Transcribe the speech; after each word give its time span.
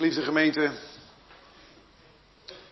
Geliefde 0.00 0.22
gemeente, 0.22 0.70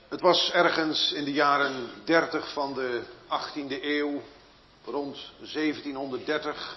het 0.09 0.21
was 0.21 0.51
ergens 0.51 1.13
in 1.13 1.25
de 1.25 1.33
jaren 1.33 1.91
30 2.05 2.53
van 2.53 2.75
de 2.75 3.03
18e 3.29 3.83
eeuw, 3.83 4.23
rond 4.85 5.33
1730, 5.39 6.77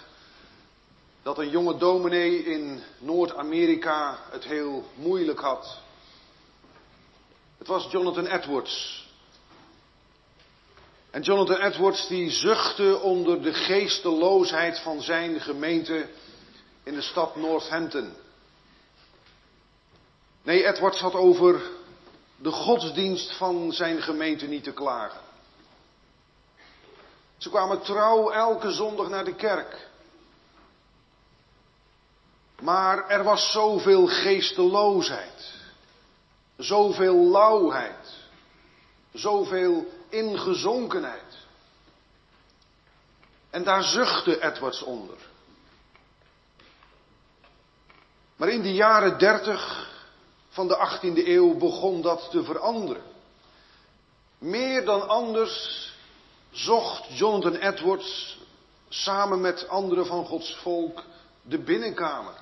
dat 1.24 1.38
een 1.38 1.50
jonge 1.50 1.78
dominee 1.78 2.44
in 2.44 2.84
Noord-Amerika 2.98 4.20
het 4.29 4.44
heel 4.44 4.86
moeilijk 4.96 5.40
had. 5.40 5.79
Het 7.58 7.68
was 7.68 7.88
Jonathan 7.92 8.26
Edwards. 8.28 9.08
En 11.12 11.22
Jonathan 11.22 11.62
Edwards 11.62 12.08
die 12.08 12.29
zuchtte 12.29 12.99
onder 12.99 13.42
de 13.42 13.54
geesteloosheid 13.54 14.79
van 14.79 15.02
zijn 15.02 15.42
gemeente 15.42 16.09
in 16.84 16.94
de 16.94 17.02
stad 17.02 17.36
Northampton. 17.36 18.13
Nee, 20.44 20.66
Edwards 20.66 20.99
had 20.99 21.13
over 21.13 21.62
de 22.36 22.52
godsdienst 22.52 23.38
van 23.38 23.72
zijn 23.72 24.02
gemeente 24.02 24.48
niet 24.48 24.63
te 24.63 24.73
klagen. 24.73 25.20
Ze 27.38 27.49
kwamen 27.49 27.82
trouw 27.82 28.30
elke 28.32 28.72
zondag 28.72 29.09
naar 29.09 29.26
de 29.26 29.35
kerk. 29.35 29.90
Maar 32.62 33.08
er 33.09 33.23
was 33.23 33.52
zoveel 33.52 34.08
geesteloosheid, 34.08 35.54
zoveel 36.58 37.30
lauwheid, 37.30 38.13
zoveel 39.13 39.88
ingezonkenheid. 40.10 41.38
En 43.49 43.63
daar 43.63 43.84
zuchtte 43.84 44.44
Edwards 44.44 44.82
onder. 44.82 45.18
Maar 48.35 48.49
in 48.49 48.62
de 48.62 48.73
jaren 48.73 49.18
dertig 49.18 49.91
van 50.52 50.68
de 50.68 51.00
18e 51.00 51.28
eeuw 51.28 51.58
begon 51.58 52.02
dat 52.02 52.28
te 52.32 52.44
veranderen. 52.44 53.04
Meer 54.38 54.85
dan 54.85 55.07
anders 55.07 55.90
zocht 56.52 57.18
Jonathan 57.18 57.55
Edwards 57.55 58.40
samen 58.90 59.41
met 59.41 59.68
anderen 59.68 60.05
van 60.05 60.26
Gods 60.26 60.55
volk 60.55 61.04
de 61.41 61.57
binnenkamer. 61.57 62.34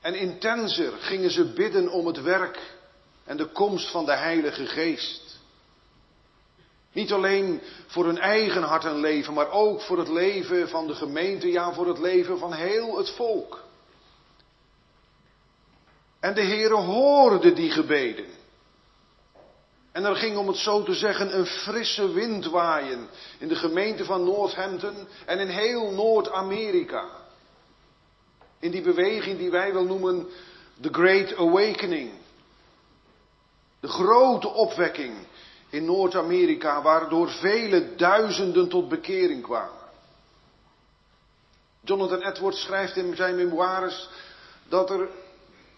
En 0.00 0.14
intenser 0.14 0.92
gingen 0.92 1.30
ze 1.30 1.44
bidden 1.44 1.88
om 1.88 2.06
het 2.06 2.22
werk 2.22 2.76
en 3.24 3.36
de 3.36 3.46
komst 3.46 3.90
van 3.90 4.04
de 4.04 4.16
Heilige 4.16 4.66
Geest. 4.66 5.38
Niet 6.92 7.12
alleen 7.12 7.62
voor 7.86 8.04
hun 8.04 8.18
eigen 8.18 8.62
hart 8.62 8.84
en 8.84 9.00
leven, 9.00 9.34
maar 9.34 9.50
ook 9.50 9.80
voor 9.80 9.98
het 9.98 10.08
leven 10.08 10.68
van 10.68 10.86
de 10.86 10.94
gemeente, 10.94 11.48
ja, 11.50 11.72
voor 11.72 11.88
het 11.88 11.98
leven 11.98 12.38
van 12.38 12.52
heel 12.52 12.96
het 12.96 13.10
volk. 13.10 13.66
En 16.20 16.34
de 16.34 16.42
Heere 16.42 16.74
hoorde 16.74 17.52
die 17.52 17.70
gebeden. 17.70 18.26
En 19.92 20.04
er 20.04 20.16
ging, 20.16 20.36
om 20.36 20.48
het 20.48 20.56
zo 20.56 20.82
te 20.82 20.94
zeggen, 20.94 21.38
een 21.38 21.46
frisse 21.46 22.12
wind 22.12 22.46
waaien 22.46 23.08
in 23.38 23.48
de 23.48 23.56
gemeente 23.56 24.04
van 24.04 24.24
Northampton 24.24 25.08
en 25.26 25.38
in 25.38 25.48
heel 25.48 25.90
Noord-Amerika. 25.90 27.04
In 28.58 28.70
die 28.70 28.82
beweging 28.82 29.38
die 29.38 29.50
wij 29.50 29.72
wel 29.72 29.84
noemen 29.84 30.26
The 30.80 30.88
Great 30.92 31.36
Awakening. 31.36 32.10
De 33.80 33.88
grote 33.88 34.48
opwekking 34.48 35.14
in 35.70 35.84
Noord-Amerika, 35.84 36.82
waardoor 36.82 37.30
vele 37.30 37.94
duizenden 37.94 38.68
tot 38.68 38.88
bekering 38.88 39.42
kwamen. 39.42 39.86
Jonathan 41.80 42.22
Edwards 42.22 42.62
schrijft 42.62 42.96
in 42.96 43.16
zijn 43.16 43.36
memoires 43.36 44.08
dat 44.68 44.90
er 44.90 45.08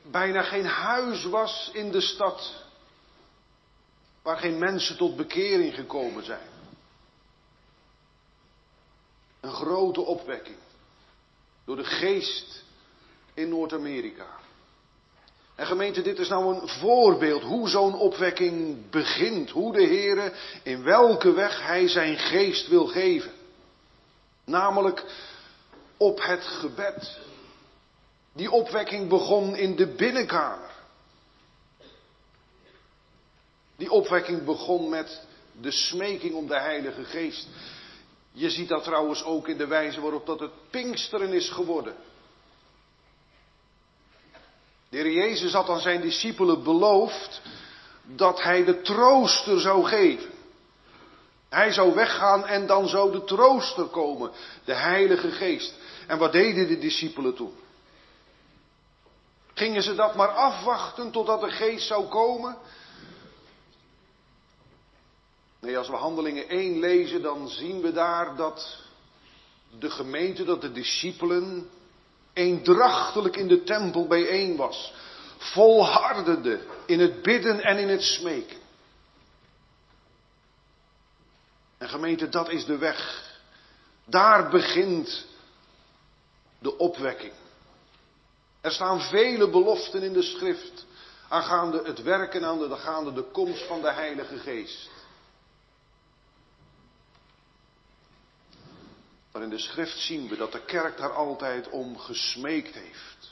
bijna 0.02 0.42
geen 0.42 0.66
huis 0.66 1.24
was 1.24 1.70
in 1.72 1.90
de 1.90 2.00
stad 2.00 2.64
waar 4.22 4.36
geen 4.36 4.58
mensen 4.58 4.96
tot 4.96 5.16
bekering 5.16 5.74
gekomen 5.74 6.24
zijn. 6.24 6.48
Een 9.40 9.52
grote 9.52 10.00
opwekking 10.00 10.58
door 11.64 11.76
de 11.76 11.84
geest 11.84 12.64
in 13.34 13.48
Noord-Amerika. 13.48 14.26
En 15.54 15.66
gemeente, 15.66 16.02
dit 16.02 16.18
is 16.18 16.28
nou 16.28 16.54
een 16.54 16.68
voorbeeld 16.68 17.42
hoe 17.42 17.68
zo'n 17.68 17.94
opwekking 17.94 18.90
begint. 18.90 19.50
Hoe 19.50 19.72
de 19.72 19.84
Heere 19.84 20.32
in 20.62 20.82
welke 20.82 21.32
weg 21.32 21.66
Hij 21.66 21.88
zijn 21.88 22.18
geest 22.18 22.68
wil 22.68 22.86
geven. 22.86 23.32
Namelijk 24.44 25.04
op 25.96 26.22
het 26.22 26.44
gebed. 26.44 27.18
Die 28.40 28.50
opwekking 28.50 29.08
begon 29.08 29.56
in 29.56 29.76
de 29.76 29.86
binnenkamer. 29.86 30.70
Die 33.76 33.90
opwekking 33.90 34.44
begon 34.44 34.88
met 34.88 35.26
de 35.60 35.70
smeking 35.70 36.34
om 36.34 36.46
de 36.46 36.60
Heilige 36.60 37.04
Geest. 37.04 37.48
Je 38.32 38.50
ziet 38.50 38.68
dat 38.68 38.84
trouwens 38.84 39.24
ook 39.24 39.48
in 39.48 39.56
de 39.56 39.66
wijze 39.66 40.00
waarop 40.00 40.26
dat 40.26 40.40
het 40.40 40.50
Pinksteren 40.70 41.32
is 41.32 41.48
geworden. 41.48 41.94
De 44.88 44.96
Heer 44.96 45.12
Jezus 45.12 45.52
had 45.52 45.68
aan 45.68 45.80
zijn 45.80 46.00
discipelen 46.00 46.62
beloofd 46.62 47.40
dat 48.02 48.42
hij 48.42 48.64
de 48.64 48.80
trooster 48.82 49.60
zou 49.60 49.84
geven. 49.84 50.30
Hij 51.48 51.72
zou 51.72 51.94
weggaan 51.94 52.46
en 52.46 52.66
dan 52.66 52.88
zou 52.88 53.12
de 53.12 53.24
trooster 53.24 53.84
komen, 53.84 54.30
de 54.64 54.74
Heilige 54.74 55.30
Geest. 55.30 55.74
En 56.06 56.18
wat 56.18 56.32
deden 56.32 56.68
de 56.68 56.78
discipelen 56.78 57.34
toen? 57.34 57.54
Gingen 59.60 59.82
ze 59.82 59.94
dat 59.94 60.14
maar 60.14 60.28
afwachten 60.28 61.10
totdat 61.10 61.40
de 61.40 61.50
geest 61.50 61.86
zou 61.86 62.08
komen? 62.08 62.56
Nee, 65.60 65.78
als 65.78 65.88
we 65.88 65.96
handelingen 65.96 66.48
1 66.48 66.78
lezen, 66.78 67.22
dan 67.22 67.48
zien 67.48 67.80
we 67.80 67.92
daar 67.92 68.36
dat 68.36 68.78
de 69.78 69.90
gemeente, 69.90 70.44
dat 70.44 70.60
de 70.60 70.72
discipelen 70.72 71.70
eendrachtelijk 72.32 73.36
in 73.36 73.48
de 73.48 73.62
tempel 73.62 74.06
bijeen 74.06 74.56
was. 74.56 74.92
Volhardende 75.38 76.66
in 76.86 77.00
het 77.00 77.22
bidden 77.22 77.60
en 77.62 77.78
in 77.78 77.88
het 77.88 78.02
smeken. 78.02 78.58
En 81.78 81.88
gemeente, 81.88 82.28
dat 82.28 82.50
is 82.50 82.64
de 82.64 82.78
weg. 82.78 83.30
Daar 84.04 84.50
begint 84.50 85.26
de 86.58 86.78
opwekking. 86.78 87.32
Er 88.60 88.72
staan 88.72 89.00
vele 89.00 89.50
beloften 89.50 90.02
in 90.02 90.12
de 90.12 90.22
schrift 90.22 90.86
aangaande 91.28 91.82
het 91.84 92.02
werken, 92.02 92.44
aangaande 92.44 93.12
de 93.12 93.22
komst 93.22 93.66
van 93.66 93.80
de 93.80 93.92
Heilige 93.92 94.38
Geest. 94.38 94.90
Maar 99.32 99.42
in 99.42 99.50
de 99.50 99.58
schrift 99.58 99.98
zien 99.98 100.28
we 100.28 100.36
dat 100.36 100.52
de 100.52 100.64
kerk 100.64 100.96
daar 100.96 101.12
altijd 101.12 101.68
om 101.68 101.98
gesmeekt 101.98 102.74
heeft. 102.74 103.30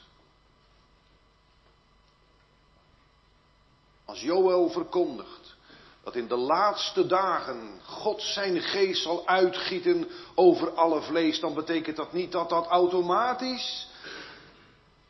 Als 4.05 4.21
Joël 4.21 4.71
verkondigt 4.71 5.57
dat 6.05 6.17
in 6.17 6.29
de 6.29 6.37
laatste 6.37 7.07
dagen 7.07 7.81
God 7.85 8.23
zijn 8.23 8.61
geest 8.61 9.03
zal 9.03 9.27
uitgieten 9.27 10.11
over 10.35 10.75
alle 10.75 11.03
vlees, 11.03 11.41
dan 11.41 11.55
betekent 11.55 11.97
dat 11.97 12.13
niet 12.13 12.33
dat 12.33 12.49
dat 12.49 12.67
automatisch 12.67 13.88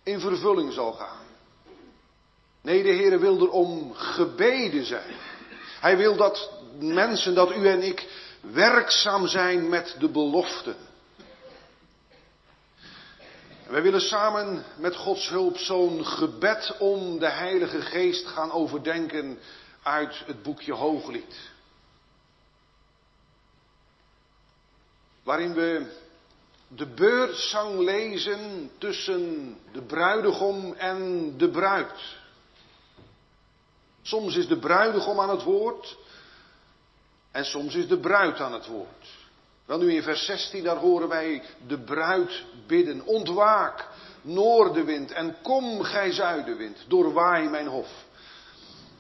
in 0.09 0.21
vervulling 0.21 0.73
zal 0.73 0.93
gaan. 0.93 1.27
Nee, 2.61 2.83
de 2.83 2.89
Heer 2.89 3.21
wil 3.21 3.41
er 3.41 3.51
om 3.51 3.95
gebeden 3.95 4.85
zijn. 4.85 5.15
Hij 5.81 5.97
wil 5.97 6.17
dat 6.17 6.51
mensen, 6.79 7.35
dat 7.35 7.57
u 7.57 7.69
en 7.69 7.83
ik 7.83 8.09
werkzaam 8.41 9.27
zijn 9.27 9.69
met 9.69 9.97
de 9.99 10.09
beloften. 10.09 10.77
wij 13.69 13.83
willen 13.83 14.01
samen 14.01 14.65
met 14.77 14.97
Gods 14.97 15.29
hulp 15.29 15.57
zo'n 15.57 16.05
gebed 16.05 16.77
om 16.79 17.19
de 17.19 17.31
Heilige 17.31 17.81
Geest 17.81 18.27
gaan 18.27 18.53
overdenken 18.53 19.39
uit 19.83 20.23
het 20.27 20.43
boekje 20.43 20.73
Hooglied. 20.73 21.51
Waarin 25.23 25.55
we 25.55 25.97
de 26.69 26.87
beurtzang 26.87 27.79
lezen 27.79 28.71
tussen 28.79 29.57
de 29.73 29.83
bruidegom 29.83 30.75
en 30.75 31.33
de 31.37 31.49
bruid. 31.51 32.17
Soms 34.03 34.37
is 34.37 34.47
de 34.49 34.59
bruidegom 34.59 35.21
aan 35.21 35.31
het 35.31 35.43
woord 35.43 35.97
en 37.31 37.45
soms 37.45 37.75
is 37.75 37.89
de 37.89 37.99
bruid 37.99 38.41
aan 38.41 38.53
het 38.53 38.67
woord. 38.67 39.07
Wel 39.65 39.79
nu 39.79 39.95
in 39.95 40.03
vers 40.03 40.25
16, 40.25 40.65
daar 40.65 40.77
horen 40.77 41.09
wij 41.09 41.43
de 41.67 41.79
bruid 41.79 42.45
bidden. 42.67 43.05
Ontwaak, 43.05 43.89
noordenwind, 44.23 45.11
en 45.11 45.37
kom 45.43 45.83
gij 45.83 46.13
zuidenwind, 46.13 46.85
doorwaai 46.89 47.49
mijn 47.49 47.67
hof. 47.67 47.89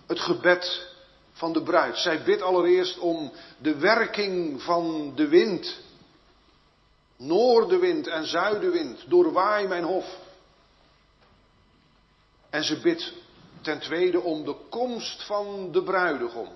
Het 0.06 0.20
gebed 0.20 0.86
van 1.32 1.52
de 1.52 1.62
bruid. 1.62 1.98
Zij 1.98 2.22
bidt 2.22 2.42
allereerst 2.42 2.98
om 2.98 3.32
de 3.58 3.76
werking 3.76 4.62
van 4.62 5.12
de 5.14 5.28
wind. 5.28 5.76
Noordenwind 7.18 8.06
en 8.06 8.26
zuidenwind, 8.26 9.04
doorwaai 9.08 9.66
mijn 9.66 9.84
hof. 9.84 10.16
En 12.50 12.64
ze 12.64 12.80
bidt 12.80 13.12
ten 13.60 13.78
tweede 13.78 14.20
om 14.20 14.44
de 14.44 14.56
komst 14.68 15.22
van 15.22 15.72
de 15.72 15.82
bruidegom. 15.82 16.48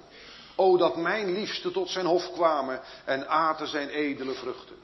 O 0.54 0.76
dat 0.76 0.96
mijn 0.96 1.32
liefste 1.32 1.70
tot 1.70 1.88
zijn 1.88 2.06
hof 2.06 2.32
kwamen 2.32 2.82
en 3.04 3.28
aten 3.28 3.66
zijn 3.68 3.88
edele 3.88 4.32
vruchten. 4.32 4.76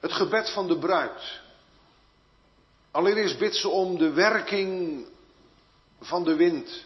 Het 0.00 0.12
gebed 0.12 0.50
van 0.50 0.68
de 0.68 0.78
bruid. 0.78 1.40
Allereerst 2.90 3.38
bidt 3.38 3.56
ze 3.56 3.68
om 3.68 3.98
de 3.98 4.10
werking 4.10 5.04
van 6.00 6.24
de 6.24 6.34
wind. 6.34 6.84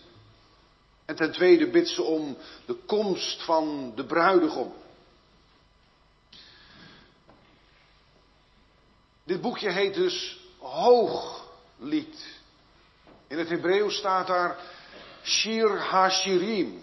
En 1.05 1.17
ten 1.17 1.33
tweede 1.33 1.71
bidt 1.71 1.89
ze 1.89 2.03
om 2.03 2.37
de 2.67 2.75
komst 2.75 3.45
van 3.45 3.93
de 3.95 4.05
bruidegom. 4.05 4.73
Dit 9.29 9.41
boekje 9.41 9.71
heet 9.71 9.95
dus 9.95 10.41
Hooglied. 10.59 12.27
In 13.27 13.39
het 13.39 13.49
Hebreeuws 13.49 13.97
staat 13.97 14.27
daar 14.27 14.59
Shir 15.25 15.81
HaShirim. 15.81 16.83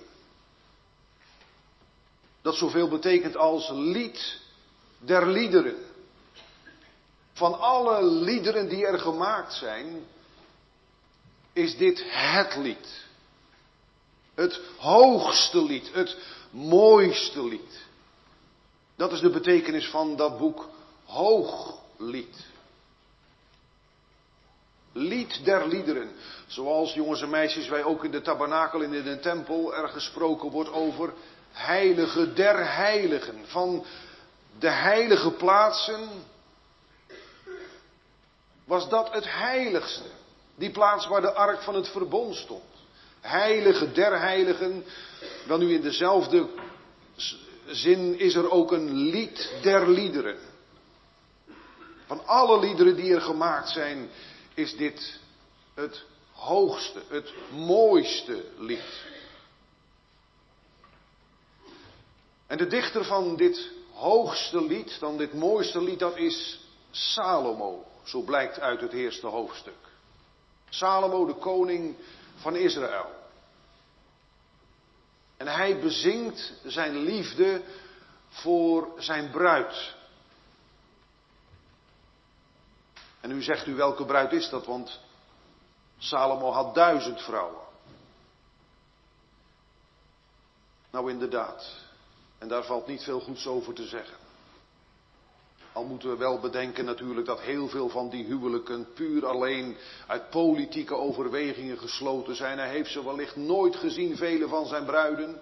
Dat 2.42 2.56
zoveel 2.56 2.88
betekent 2.88 3.36
als 3.38 3.70
lied 3.70 4.40
der 4.98 5.28
liederen. 5.28 5.76
Van 7.34 7.60
alle 7.60 8.04
liederen 8.04 8.70
die 8.70 8.86
er 8.86 9.00
gemaakt 9.00 9.54
zijn, 9.54 10.06
is 11.54 11.78
dit 11.78 12.04
het 12.06 12.56
lied. 12.56 13.06
Het 14.34 14.62
hoogste 14.78 15.64
lied, 15.64 15.94
het 15.94 16.18
mooiste 16.50 17.46
lied. 17.48 17.86
Dat 18.96 19.12
is 19.12 19.20
de 19.20 19.30
betekenis 19.30 19.90
van 19.90 20.16
dat 20.16 20.38
boek 20.38 20.70
Hooglied. 21.06 21.84
Lied 24.92 25.46
der 25.46 25.68
liederen. 25.68 26.10
Zoals 26.48 26.94
jongens 26.94 27.22
en 27.22 27.30
meisjes 27.30 27.68
wij 27.68 27.84
ook 27.84 28.04
in 28.04 28.12
de 28.12 28.22
tabernakel 28.22 28.84
en 28.84 28.94
in 28.94 29.04
de 29.04 29.20
tempel 29.20 29.76
er 29.76 29.88
gesproken 29.88 30.50
wordt 30.50 30.72
over 30.72 31.14
heilige 31.52 32.34
der 32.34 32.76
heiligen. 32.76 33.40
Van 33.46 33.86
de 34.60 34.70
heilige 34.70 35.32
plaatsen 35.32 36.10
was 38.66 38.90
dat 38.90 39.14
het 39.14 39.26
heiligste. 39.28 40.10
Die 40.56 40.72
plaats 40.72 41.08
waar 41.08 41.22
de 41.22 41.34
ark 41.34 41.62
van 41.62 41.76
het 41.76 41.88
verbond 41.88 42.36
stond. 42.36 42.64
Heilige 43.22 43.92
der 43.92 44.20
heiligen. 44.20 44.86
Wel 45.48 45.58
nu 45.58 45.74
in 45.74 45.82
dezelfde 45.82 46.48
zin 47.66 48.20
is 48.20 48.36
er 48.36 48.52
ook 48.52 48.72
een 48.72 48.94
lied 48.94 49.54
der 49.62 49.90
liederen. 49.90 50.38
Van 52.06 52.26
alle 52.26 52.60
liederen 52.60 52.96
die 52.96 53.14
er 53.14 53.22
gemaakt 53.22 53.70
zijn, 53.70 54.10
is 54.54 54.78
dit 54.78 55.20
het 55.74 56.04
hoogste, 56.32 57.02
het 57.08 57.34
mooiste 57.52 58.46
lied. 58.58 59.04
En 62.48 62.58
de 62.58 62.68
dichter 62.68 63.06
van 63.06 63.36
dit 63.36 63.72
hoogste 63.94 64.66
lied, 64.66 65.00
dan 65.00 65.18
dit 65.18 65.34
mooiste 65.34 65.84
lied, 65.84 66.00
dat 66.00 66.18
is 66.18 66.60
Salomo. 66.92 67.86
Zo 68.04 68.22
blijkt 68.22 68.60
uit 68.60 68.82
het 68.82 68.94
eerste 68.94 69.28
hoofdstuk. 69.28 69.74
Salomo, 70.70 71.26
de 71.26 71.34
koning 71.34 71.96
van 72.36 72.56
Israël. 72.56 73.10
En 75.38 75.48
hij 75.48 75.80
bezingt 75.80 76.54
zijn 76.64 76.98
liefde 76.98 77.62
voor 78.30 78.88
zijn 78.98 79.32
bruid. 79.32 79.96
En 83.26 83.32
nu 83.32 83.42
zegt 83.42 83.68
u 83.68 83.76
welke 83.76 84.06
bruid 84.06 84.32
is 84.32 84.50
dat, 84.50 84.66
want 84.66 85.00
Salomo 85.98 86.52
had 86.52 86.76
duizend 86.76 87.22
vrouwen. 87.22 87.64
Nou 90.92 91.12
inderdaad, 91.12 91.76
en 92.38 92.48
daar 92.48 92.64
valt 92.64 92.88
niet 92.88 93.04
veel 93.04 93.20
goeds 93.20 93.48
over 93.48 93.74
te 93.74 93.86
zeggen. 93.86 94.18
Al 95.74 95.84
moeten 95.84 96.10
we 96.10 96.18
wel 96.18 96.40
bedenken 96.40 96.86
natuurlijk 96.86 97.26
dat 97.26 97.42
heel 97.42 97.68
veel 97.68 97.90
van 97.90 98.10
die 98.10 98.26
huwelijken 98.26 98.94
puur 98.94 99.26
alleen 99.26 99.78
uit 100.08 100.30
politieke 100.30 100.96
overwegingen 100.96 101.78
gesloten 101.78 102.36
zijn. 102.36 102.58
Hij 102.58 102.70
heeft 102.70 102.92
ze 102.92 103.04
wellicht 103.04 103.36
nooit 103.36 103.76
gezien, 103.76 104.18
vele 104.18 104.48
van 104.48 104.66
zijn 104.66 104.86
bruiden. 104.86 105.42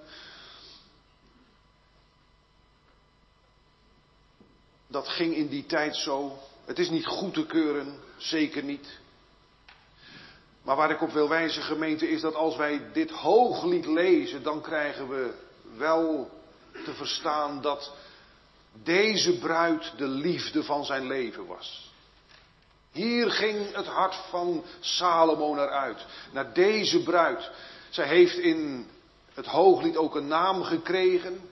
Dat 4.88 5.08
ging 5.08 5.36
in 5.36 5.48
die 5.48 5.66
tijd 5.66 5.96
zo. 5.96 6.38
Het 6.66 6.80
is 6.80 6.90
niet 6.90 7.06
goed 7.06 7.34
te 7.34 7.46
keuren, 7.46 8.00
zeker 8.18 8.64
niet. 8.64 8.88
Maar 10.64 10.76
waar 10.76 10.92
ik 10.92 11.02
op 11.02 11.12
wil 11.12 11.30
wijzen, 11.30 11.64
gemeente, 11.64 12.10
is 12.10 12.22
dat 12.22 12.36
als 12.36 12.56
wij 12.56 12.92
dit 12.94 13.12
hooglied 13.12 13.86
lezen, 13.86 14.44
dan 14.44 14.62
krijgen 14.62 15.10
we 15.10 15.34
wel 15.78 16.32
te 16.86 16.94
verstaan 16.94 17.62
dat 17.62 17.92
deze 18.84 19.38
bruid 19.38 19.94
de 19.98 20.08
liefde 20.08 20.64
van 20.64 20.86
zijn 20.86 21.08
leven 21.08 21.46
was. 21.46 21.92
Hier 22.92 23.32
ging 23.32 23.76
het 23.76 23.86
hart 23.86 24.16
van 24.30 24.64
Salomo 24.80 25.54
naar 25.54 25.70
uit, 25.70 26.06
naar 26.32 26.54
deze 26.54 27.04
bruid. 27.04 27.52
Zij 27.90 28.08
heeft 28.08 28.38
in 28.38 28.88
het 29.34 29.46
hooglied 29.46 29.98
ook 29.98 30.16
een 30.16 30.28
naam 30.28 30.64
gekregen. 30.64 31.50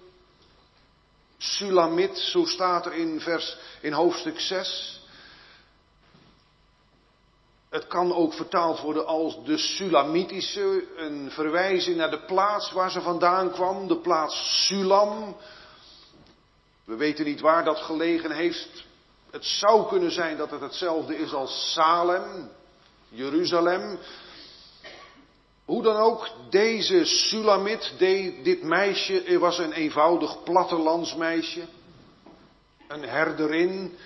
Sulamit, 1.38 2.18
zo 2.18 2.46
staat 2.46 2.86
er 2.86 2.94
in, 2.94 3.20
vers, 3.20 3.58
in 3.82 3.94
hoofdstuk 3.94 4.40
6. 4.40 5.01
Het 7.72 7.88
kan 7.88 8.14
ook 8.14 8.34
vertaald 8.34 8.80
worden 8.80 9.06
als 9.06 9.44
de 9.46 9.58
Sulamitische, 9.58 10.84
een 10.98 11.32
verwijzing 11.32 11.98
naar 11.98 12.12
de 12.12 12.26
plaats 12.26 12.72
waar 12.72 12.92
ze 12.92 13.02
vandaan 13.02 13.52
kwam, 13.52 13.88
de 13.88 13.98
plaats 13.98 14.66
Sulam. 14.68 15.36
We 16.86 16.96
weten 16.96 17.26
niet 17.26 17.40
waar 17.40 17.64
dat 17.64 17.78
gelegen 17.78 18.32
heeft. 18.32 18.84
Het 19.30 19.46
zou 19.46 19.88
kunnen 19.88 20.12
zijn 20.12 20.38
dat 20.38 20.52
het 20.52 20.62
hetzelfde 20.62 21.18
is 21.18 21.34
als 21.34 21.72
Salem, 21.74 22.50
Jeruzalem. 23.10 24.00
Hoe 25.66 25.84
dan 25.84 25.96
ook, 25.96 26.30
deze 26.50 27.06
Sulamit, 27.06 27.94
dit 28.44 28.64
meisje, 28.64 29.40
was 29.40 29.58
een 29.58 29.74
eenvoudig 29.74 30.44
plattelandsmeisje. 30.44 31.62
Een 32.88 33.04
herderin, 33.04 33.98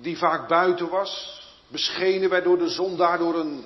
die 0.00 0.18
vaak 0.18 0.48
buiten 0.48 0.88
was, 0.88 1.42
beschenen 1.68 2.30
wij 2.30 2.42
door 2.42 2.58
de 2.58 2.68
zon, 2.68 2.96
daardoor 2.96 3.34
een 3.34 3.64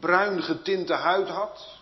bruin 0.00 0.42
getinte 0.42 0.94
huid 0.94 1.28
had. 1.28 1.78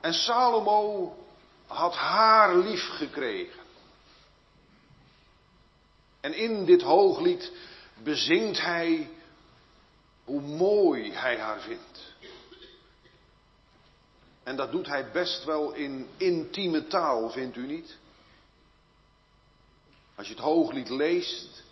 En 0.00 0.14
Salomo 0.14 1.16
had 1.66 1.94
haar 1.94 2.56
lief 2.56 2.88
gekregen. 2.88 3.64
En 6.20 6.34
in 6.34 6.64
dit 6.64 6.82
hooglied 6.82 7.52
bezingt 8.02 8.60
hij 8.60 9.10
hoe 10.24 10.40
mooi 10.40 11.12
hij 11.12 11.38
haar 11.38 11.60
vindt. 11.60 12.14
En 14.42 14.56
dat 14.56 14.72
doet 14.72 14.86
hij 14.86 15.10
best 15.10 15.44
wel 15.44 15.72
in 15.72 16.08
intieme 16.16 16.86
taal, 16.86 17.30
vindt 17.30 17.56
u 17.56 17.66
niet? 17.66 17.96
Als 20.16 20.26
je 20.26 20.34
het 20.34 20.42
hooglied 20.42 20.88
leest 20.88 21.64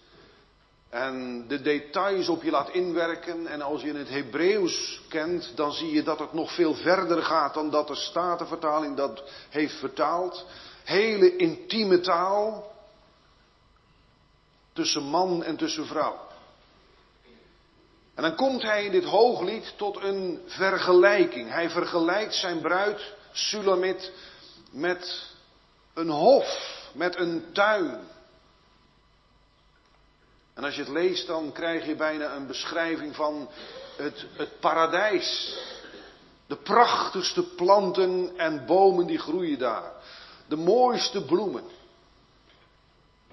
en 0.90 1.44
de 1.48 1.62
details 1.62 2.28
op 2.28 2.42
je 2.42 2.50
laat 2.50 2.70
inwerken 2.70 3.46
en 3.46 3.62
als 3.62 3.82
je 3.82 3.92
het 3.92 4.08
Hebreeuws 4.08 5.00
kent, 5.08 5.52
dan 5.54 5.72
zie 5.72 5.92
je 5.92 6.02
dat 6.02 6.18
het 6.18 6.32
nog 6.32 6.54
veel 6.54 6.74
verder 6.74 7.22
gaat 7.22 7.54
dan 7.54 7.70
dat 7.70 7.88
de 7.88 7.94
Statenvertaling 7.94 8.96
dat 8.96 9.22
heeft 9.50 9.74
vertaald. 9.74 10.46
Hele 10.84 11.36
intieme 11.36 12.00
taal 12.00 12.72
tussen 14.72 15.02
man 15.02 15.44
en 15.44 15.56
tussen 15.56 15.86
vrouw. 15.86 16.20
En 18.14 18.22
dan 18.22 18.34
komt 18.34 18.62
hij 18.62 18.84
in 18.84 18.90
dit 18.92 19.04
hooglied 19.04 19.74
tot 19.76 20.02
een 20.02 20.40
vergelijking. 20.46 21.50
Hij 21.50 21.70
vergelijkt 21.70 22.34
zijn 22.34 22.60
bruid 22.60 23.12
Sulamit 23.32 24.12
met 24.70 25.26
een 25.94 26.10
hof, 26.10 26.80
met 26.92 27.16
een 27.16 27.44
tuin. 27.52 28.12
En 30.54 30.64
als 30.64 30.74
je 30.74 30.80
het 30.80 30.90
leest, 30.90 31.26
dan 31.26 31.52
krijg 31.52 31.86
je 31.86 31.94
bijna 31.94 32.34
een 32.34 32.46
beschrijving 32.46 33.14
van 33.14 33.48
het, 33.96 34.26
het 34.36 34.60
paradijs. 34.60 35.58
De 36.46 36.56
prachtigste 36.56 37.42
planten 37.42 38.32
en 38.36 38.66
bomen 38.66 39.06
die 39.06 39.18
groeien 39.18 39.58
daar. 39.58 39.92
De 40.46 40.56
mooiste 40.56 41.24
bloemen. 41.24 41.64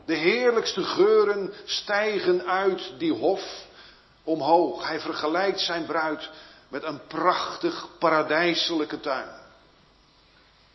De 0.05 0.15
heerlijkste 0.15 0.83
geuren 0.83 1.53
stijgen 1.65 2.45
uit 2.45 2.93
die 2.97 3.13
hof 3.13 3.65
omhoog. 4.23 4.87
Hij 4.87 4.99
vergelijkt 4.99 5.59
zijn 5.59 5.85
bruid 5.85 6.29
met 6.67 6.83
een 6.83 7.07
prachtig 7.07 7.87
paradijselijke 7.99 8.99
tuin. 8.99 9.29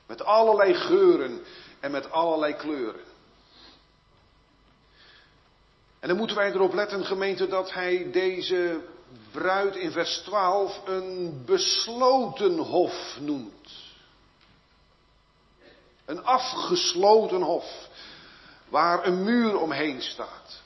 Met 0.07 0.25
allerlei 0.25 0.75
geuren 0.75 1.45
en 1.81 1.91
met 1.91 2.11
allerlei 2.11 2.55
kleuren. 2.55 3.01
En 6.07 6.13
dan 6.13 6.21
moeten 6.21 6.37
wij 6.37 6.53
erop 6.53 6.75
letten, 6.75 7.05
gemeente, 7.05 7.49
dat 7.49 7.73
hij 7.73 8.11
deze 8.13 8.81
bruid 9.31 9.77
in 9.77 9.91
vers 9.91 10.19
12 10.19 10.81
een 10.85 11.43
besloten 11.47 12.59
hof 12.59 13.17
noemt. 13.21 13.73
Een 16.05 16.25
afgesloten 16.25 17.43
hof, 17.43 17.89
waar 18.69 19.07
een 19.07 19.25
muur 19.25 19.61
omheen 19.61 20.03
staat. 20.03 20.63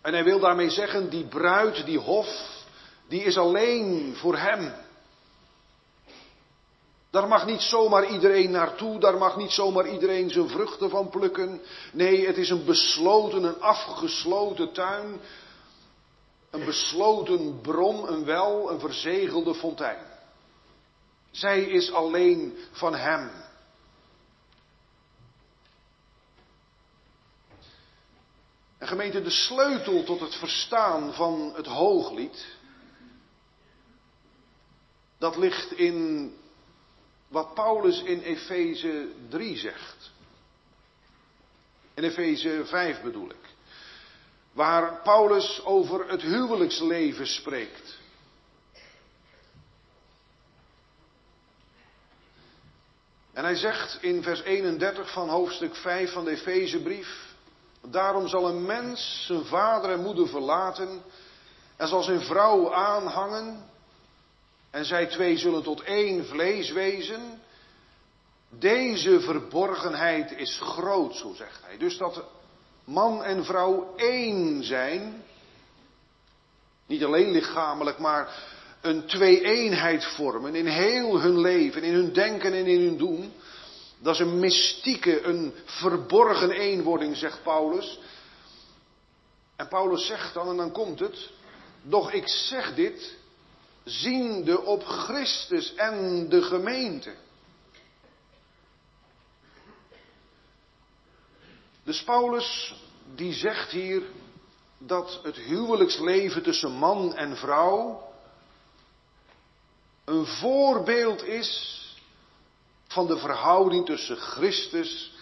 En 0.00 0.12
hij 0.12 0.24
wil 0.24 0.40
daarmee 0.40 0.70
zeggen, 0.70 1.10
die 1.10 1.24
bruid, 1.24 1.84
die 1.84 1.98
hof, 1.98 2.64
die 3.08 3.22
is 3.22 3.38
alleen 3.38 4.14
voor 4.16 4.36
hem. 4.36 4.72
Daar 7.10 7.28
mag 7.28 7.46
niet 7.46 7.60
zomaar 7.60 8.10
iedereen 8.10 8.50
naartoe, 8.50 8.98
daar 9.00 9.18
mag 9.18 9.36
niet 9.36 9.50
zomaar 9.50 9.88
iedereen 9.88 10.30
zijn 10.30 10.48
vruchten 10.48 10.90
van 10.90 11.08
plukken. 11.08 11.60
Nee, 11.92 12.26
het 12.26 12.36
is 12.36 12.50
een 12.50 12.64
besloten, 12.64 13.42
een 13.42 13.60
afgesloten 13.60 14.72
tuin, 14.72 15.20
een 16.50 16.64
besloten 16.64 17.60
bron, 17.60 18.12
een 18.12 18.24
wel, 18.24 18.70
een 18.70 18.80
verzegelde 18.80 19.54
fontein. 19.54 20.06
Zij 21.30 21.62
is 21.62 21.92
alleen 21.92 22.58
van 22.70 22.94
hem. 22.94 23.30
En 28.78 28.88
gemeente, 28.88 29.22
de 29.22 29.30
sleutel 29.30 30.04
tot 30.04 30.20
het 30.20 30.34
verstaan 30.34 31.14
van 31.14 31.52
het 31.54 31.66
hooglied, 31.66 32.46
dat 35.18 35.36
ligt 35.36 35.72
in 35.72 36.34
wat 37.30 37.54
Paulus 37.54 38.02
in 38.02 38.20
Efeze 38.20 39.08
3 39.28 39.56
zegt. 39.56 40.10
In 41.94 42.04
Efeze 42.04 42.62
5 42.64 43.02
bedoel 43.02 43.30
ik. 43.30 43.54
Waar 44.52 45.00
Paulus 45.02 45.64
over 45.64 46.08
het 46.08 46.22
huwelijksleven 46.22 47.26
spreekt. 47.26 47.98
En 53.32 53.44
hij 53.44 53.56
zegt 53.56 54.02
in 54.02 54.22
vers 54.22 54.42
31 54.42 55.12
van 55.12 55.28
hoofdstuk 55.28 55.74
5 55.74 56.12
van 56.12 56.24
de 56.24 56.30
Efezebrief. 56.30 57.34
Daarom 57.80 58.28
zal 58.28 58.48
een 58.48 58.66
mens 58.66 59.24
zijn 59.26 59.44
vader 59.44 59.90
en 59.90 60.02
moeder 60.02 60.28
verlaten 60.28 61.02
en 61.76 61.88
zal 61.88 62.02
zijn 62.02 62.20
vrouw 62.20 62.72
aanhangen 62.72 63.69
en 64.70 64.84
zij 64.84 65.06
twee 65.06 65.38
zullen 65.38 65.62
tot 65.62 65.82
één 65.82 66.26
vlees 66.26 66.70
wezen. 66.72 67.40
Deze 68.58 69.20
verborgenheid 69.20 70.32
is 70.32 70.58
groot, 70.60 71.14
zo 71.14 71.34
zegt 71.34 71.60
hij. 71.64 71.78
Dus 71.78 71.96
dat 71.96 72.24
man 72.84 73.24
en 73.24 73.44
vrouw 73.44 73.94
één 73.96 74.64
zijn, 74.64 75.24
niet 76.86 77.04
alleen 77.04 77.30
lichamelijk, 77.30 77.98
maar 77.98 78.48
een 78.80 79.06
twee-eenheid 79.06 80.04
vormen 80.04 80.54
in 80.54 80.66
heel 80.66 81.20
hun 81.20 81.40
leven, 81.40 81.82
in 81.82 81.94
hun 81.94 82.12
denken 82.12 82.52
en 82.52 82.66
in 82.66 82.80
hun 82.80 82.96
doen. 82.96 83.32
Dat 83.98 84.14
is 84.14 84.20
een 84.20 84.38
mystieke, 84.38 85.22
een 85.22 85.54
verborgen 85.64 86.50
eenwording, 86.50 87.16
zegt 87.16 87.42
Paulus. 87.42 87.98
En 89.56 89.68
Paulus 89.68 90.06
zegt 90.06 90.34
dan, 90.34 90.48
en 90.48 90.56
dan 90.56 90.72
komt 90.72 91.00
het, 91.00 91.30
doch 91.82 92.12
ik 92.12 92.28
zeg 92.28 92.74
dit, 92.74 93.18
ziende 93.84 94.60
op 94.60 94.84
Christus 94.84 95.74
en 95.74 96.28
de 96.28 96.42
gemeente. 96.42 97.14
Dus 101.82 102.04
Paulus 102.04 102.74
die 103.14 103.32
zegt 103.32 103.70
hier 103.70 104.02
dat 104.78 105.20
het 105.22 105.36
huwelijksleven 105.36 106.42
tussen 106.42 106.70
man 106.70 107.16
en 107.16 107.36
vrouw 107.36 108.08
een 110.04 110.26
voorbeeld 110.26 111.24
is 111.24 111.78
van 112.86 113.06
de 113.06 113.18
verhouding 113.18 113.86
tussen 113.86 114.16
Christus 114.16 115.12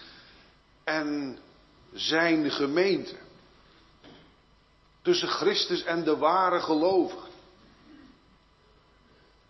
en 0.84 1.38
zijn 1.92 2.50
gemeente. 2.50 3.16
Tussen 5.02 5.28
Christus 5.28 5.82
en 5.82 6.04
de 6.04 6.16
ware 6.16 6.60
gelovigen 6.60 7.27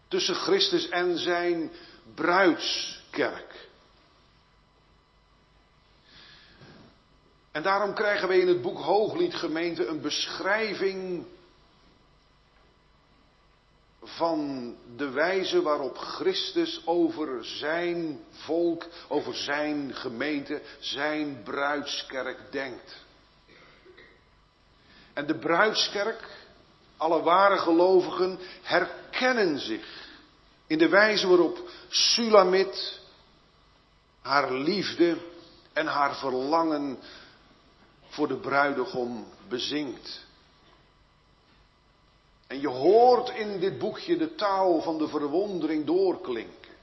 tussen 0.09 0.35
Christus 0.35 0.89
en 0.89 1.19
zijn 1.19 1.71
bruidskerk. 2.15 3.69
En 7.53 7.63
daarom 7.63 7.95
krijgen 7.95 8.29
we 8.29 8.41
in 8.41 8.49
het 8.49 8.63
boek 8.63 8.79
Hooglied 8.79 9.35
gemeente 9.35 9.87
een 9.87 10.01
beschrijving 10.01 11.27
van 14.03 14.75
de 14.97 15.11
wijze 15.11 15.63
waarop 15.63 15.97
Christus 15.97 16.83
over 16.85 17.45
zijn 17.45 18.21
volk, 18.31 18.87
over 19.09 19.35
zijn 19.35 19.95
gemeente, 19.95 20.63
zijn 20.79 21.43
bruidskerk 21.43 22.53
denkt. 22.53 23.07
En 25.13 25.27
de 25.27 25.39
bruidskerk, 25.39 26.48
alle 26.99 27.23
ware 27.23 27.59
gelovigen, 27.59 28.39
herkennen 28.63 29.59
zich 29.59 30.07
in 30.67 30.79
de 30.79 30.89
wijze 30.89 31.29
waarop 31.29 31.71
Sulamit 31.89 33.01
haar 34.21 34.53
liefde 34.53 35.17
en 35.73 35.87
haar 35.87 36.17
verlangen 36.17 36.99
voor 38.09 38.29
de 38.29 38.37
bruidegom 38.37 39.27
bezingt. 39.49 40.27
En 42.47 42.61
je 42.61 42.69
hoort 42.69 43.29
in 43.29 43.61
dit 43.61 43.79
boekje 43.79 44.17
de 44.17 44.35
taal 44.35 44.83
van 44.83 44.99
de 44.99 45.09
verwondering 45.09 45.87
doorklinken. 45.87 46.77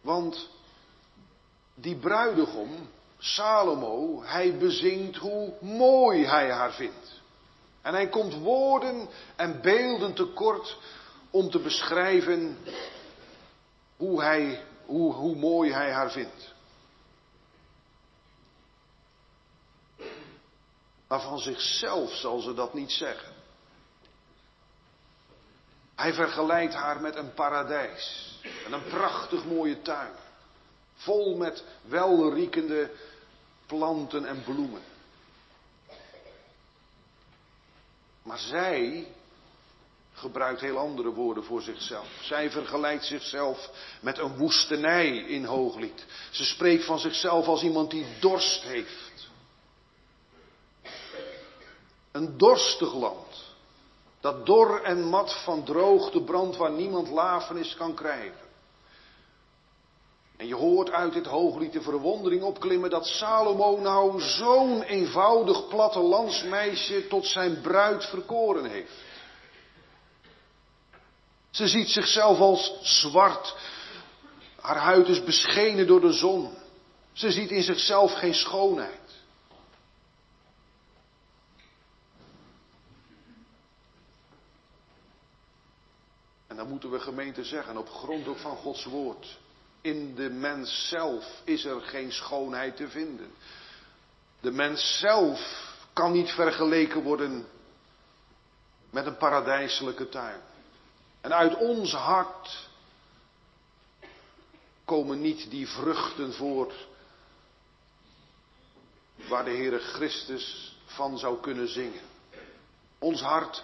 Want 0.00 0.48
die 1.74 1.96
bruidegom, 1.96 2.88
Salomo, 3.24 4.22
hij 4.22 4.56
bezingt 4.58 5.16
hoe 5.16 5.52
mooi 5.60 6.26
hij 6.26 6.50
haar 6.50 6.72
vindt. 6.72 7.20
En 7.82 7.94
hij 7.94 8.08
komt 8.08 8.34
woorden 8.34 9.08
en 9.36 9.60
beelden 9.60 10.14
tekort 10.14 10.78
om 11.30 11.50
te 11.50 11.58
beschrijven 11.58 12.58
hoe, 13.96 14.22
hij, 14.22 14.64
hoe, 14.84 15.12
hoe 15.12 15.36
mooi 15.36 15.72
hij 15.72 15.92
haar 15.92 16.10
vindt. 16.10 16.54
Maar 21.08 21.20
van 21.20 21.38
zichzelf 21.38 22.10
zal 22.10 22.40
ze 22.40 22.54
dat 22.54 22.74
niet 22.74 22.92
zeggen. 22.92 23.32
Hij 25.94 26.12
vergelijkt 26.12 26.74
haar 26.74 27.00
met 27.00 27.16
een 27.16 27.34
paradijs. 27.34 28.38
En 28.66 28.72
een 28.72 28.84
prachtig 28.84 29.44
mooie 29.44 29.82
tuin. 29.82 30.12
Vol 30.94 31.36
met 31.36 31.64
welriekende 31.82 32.90
planten 33.76 34.24
en 34.24 34.42
bloemen. 34.44 34.82
Maar 38.22 38.38
zij 38.38 39.06
gebruikt 40.12 40.60
heel 40.60 40.78
andere 40.78 41.10
woorden 41.12 41.44
voor 41.44 41.62
zichzelf. 41.62 42.08
Zij 42.20 42.50
vergelijkt 42.50 43.04
zichzelf 43.04 43.70
met 44.00 44.18
een 44.18 44.36
woestenij 44.36 45.16
in 45.16 45.44
Hooglied. 45.44 46.04
Ze 46.30 46.44
spreekt 46.44 46.84
van 46.84 46.98
zichzelf 46.98 47.46
als 47.46 47.62
iemand 47.62 47.90
die 47.90 48.06
dorst 48.20 48.62
heeft. 48.62 49.28
Een 52.12 52.38
dorstig 52.38 52.94
land. 52.94 53.54
Dat 54.20 54.46
dor 54.46 54.82
en 54.82 55.02
mat 55.02 55.42
van 55.44 55.64
droogte 55.64 56.22
brandt 56.22 56.56
waar 56.56 56.72
niemand 56.72 57.08
lafenis 57.08 57.74
kan 57.74 57.94
krijgen. 57.94 58.51
En 60.42 60.48
je 60.48 60.54
hoort 60.54 60.90
uit 60.90 61.12
dit 61.12 61.26
hooglied 61.26 61.72
de 61.72 61.82
verwondering 61.82 62.42
opklimmen 62.42 62.90
dat 62.90 63.06
Salomo 63.06 63.78
nou 63.80 64.20
zo'n 64.20 64.82
eenvoudig 64.82 65.68
plattelandsmeisje 65.68 67.06
tot 67.06 67.26
zijn 67.26 67.60
bruid 67.60 68.04
verkoren 68.04 68.64
heeft. 68.64 68.92
Ze 71.50 71.68
ziet 71.68 71.88
zichzelf 71.88 72.38
als 72.38 72.78
zwart. 72.82 73.56
Haar 74.60 74.76
huid 74.76 75.08
is 75.08 75.24
beschenen 75.24 75.86
door 75.86 76.00
de 76.00 76.12
zon. 76.12 76.54
Ze 77.12 77.30
ziet 77.30 77.50
in 77.50 77.62
zichzelf 77.62 78.12
geen 78.12 78.34
schoonheid. 78.34 79.10
En 86.46 86.56
dan 86.56 86.68
moeten 86.68 86.90
we 86.90 87.00
gemeente 87.00 87.44
zeggen, 87.44 87.76
op 87.76 87.88
grond 87.88 88.28
ook 88.28 88.38
van 88.38 88.56
Gods 88.56 88.84
woord. 88.84 89.40
In 89.82 90.14
de 90.14 90.30
mens 90.30 90.88
zelf 90.88 91.40
is 91.44 91.64
er 91.64 91.80
geen 91.80 92.12
schoonheid 92.12 92.76
te 92.76 92.88
vinden. 92.88 93.32
De 94.40 94.50
mens 94.50 94.98
zelf 94.98 95.70
kan 95.92 96.12
niet 96.12 96.30
vergeleken 96.30 97.02
worden 97.02 97.46
met 98.90 99.06
een 99.06 99.16
paradijselijke 99.16 100.08
tuin. 100.08 100.40
En 101.20 101.32
uit 101.34 101.54
ons 101.54 101.92
hart 101.92 102.68
komen 104.84 105.20
niet 105.20 105.50
die 105.50 105.68
vruchten 105.68 106.32
voort 106.32 106.74
waar 109.28 109.44
de 109.44 109.50
Heere 109.50 109.78
Christus 109.78 110.76
van 110.84 111.18
zou 111.18 111.40
kunnen 111.40 111.68
zingen. 111.68 112.02
Ons 112.98 113.20
hart 113.20 113.62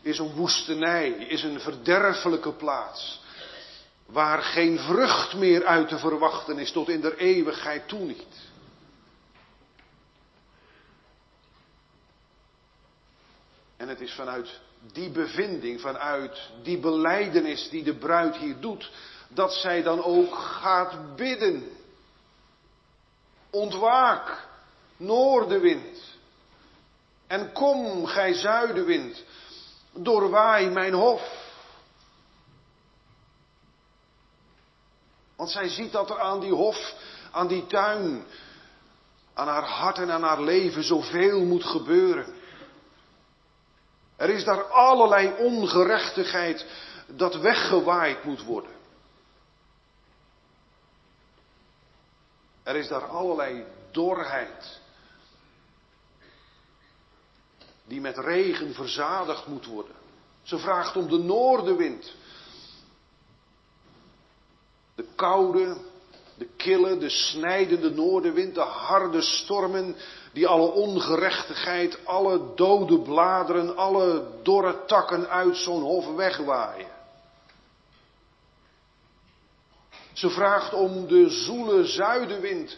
is 0.00 0.18
een 0.18 0.34
woestenij, 0.34 1.08
is 1.10 1.42
een 1.42 1.60
verderfelijke 1.60 2.52
plaats. 2.52 3.17
Waar 4.08 4.42
geen 4.42 4.78
vrucht 4.78 5.34
meer 5.34 5.66
uit 5.66 5.88
te 5.88 5.98
verwachten 5.98 6.58
is 6.58 6.72
tot 6.72 6.88
in 6.88 7.00
der 7.00 7.16
eeuwigheid 7.16 7.88
toe 7.88 8.00
niet. 8.00 8.36
En 13.76 13.88
het 13.88 14.00
is 14.00 14.12
vanuit 14.12 14.60
die 14.92 15.10
bevinding, 15.10 15.80
vanuit 15.80 16.50
die 16.62 16.78
beleidenis 16.78 17.68
die 17.70 17.82
de 17.82 17.94
bruid 17.94 18.36
hier 18.36 18.60
doet, 18.60 18.90
dat 19.28 19.54
zij 19.54 19.82
dan 19.82 20.02
ook 20.02 20.34
gaat 20.34 21.16
bidden. 21.16 21.68
Ontwaak, 23.50 24.48
noordenwind. 24.96 26.16
En 27.26 27.52
kom, 27.52 28.06
gij 28.06 28.34
zuidenwind, 28.34 29.24
doorwaai 29.92 30.70
mijn 30.70 30.94
hof. 30.94 31.37
Want 35.38 35.50
zij 35.50 35.68
ziet 35.68 35.92
dat 35.92 36.10
er 36.10 36.20
aan 36.20 36.40
die 36.40 36.52
hof, 36.52 36.94
aan 37.30 37.46
die 37.46 37.66
tuin, 37.66 38.24
aan 39.34 39.48
haar 39.48 39.64
hart 39.68 39.98
en 39.98 40.10
aan 40.10 40.22
haar 40.22 40.42
leven 40.42 40.82
zoveel 40.82 41.44
moet 41.44 41.64
gebeuren. 41.64 42.34
Er 44.16 44.30
is 44.30 44.44
daar 44.44 44.62
allerlei 44.62 45.34
ongerechtigheid 45.38 46.66
dat 47.06 47.36
weggewaaid 47.36 48.24
moet 48.24 48.44
worden. 48.44 48.72
Er 52.62 52.76
is 52.76 52.88
daar 52.88 53.06
allerlei 53.06 53.64
dorheid 53.90 54.80
die 57.84 58.00
met 58.00 58.18
regen 58.18 58.74
verzadigd 58.74 59.46
moet 59.46 59.66
worden. 59.66 59.94
Ze 60.42 60.58
vraagt 60.58 60.96
om 60.96 61.08
de 61.08 61.18
noordenwind. 61.18 62.14
De 64.98 65.04
koude, 65.14 65.76
de 66.38 66.48
kille, 66.56 66.98
de 66.98 67.08
snijdende 67.08 67.90
noordenwind, 67.90 68.54
de 68.54 68.60
harde 68.60 69.22
stormen 69.22 69.96
die 70.32 70.46
alle 70.46 70.70
ongerechtigheid, 70.70 71.98
alle 72.04 72.54
dode 72.54 72.98
bladeren, 72.98 73.76
alle 73.76 74.26
dorre 74.42 74.84
takken 74.86 75.28
uit 75.28 75.56
zo'n 75.56 75.82
hof 75.82 76.14
wegwaaien. 76.14 76.96
Ze 80.12 80.30
vraagt 80.30 80.72
om 80.74 81.06
de 81.06 81.30
zoele 81.30 81.84
zuidenwind, 81.84 82.76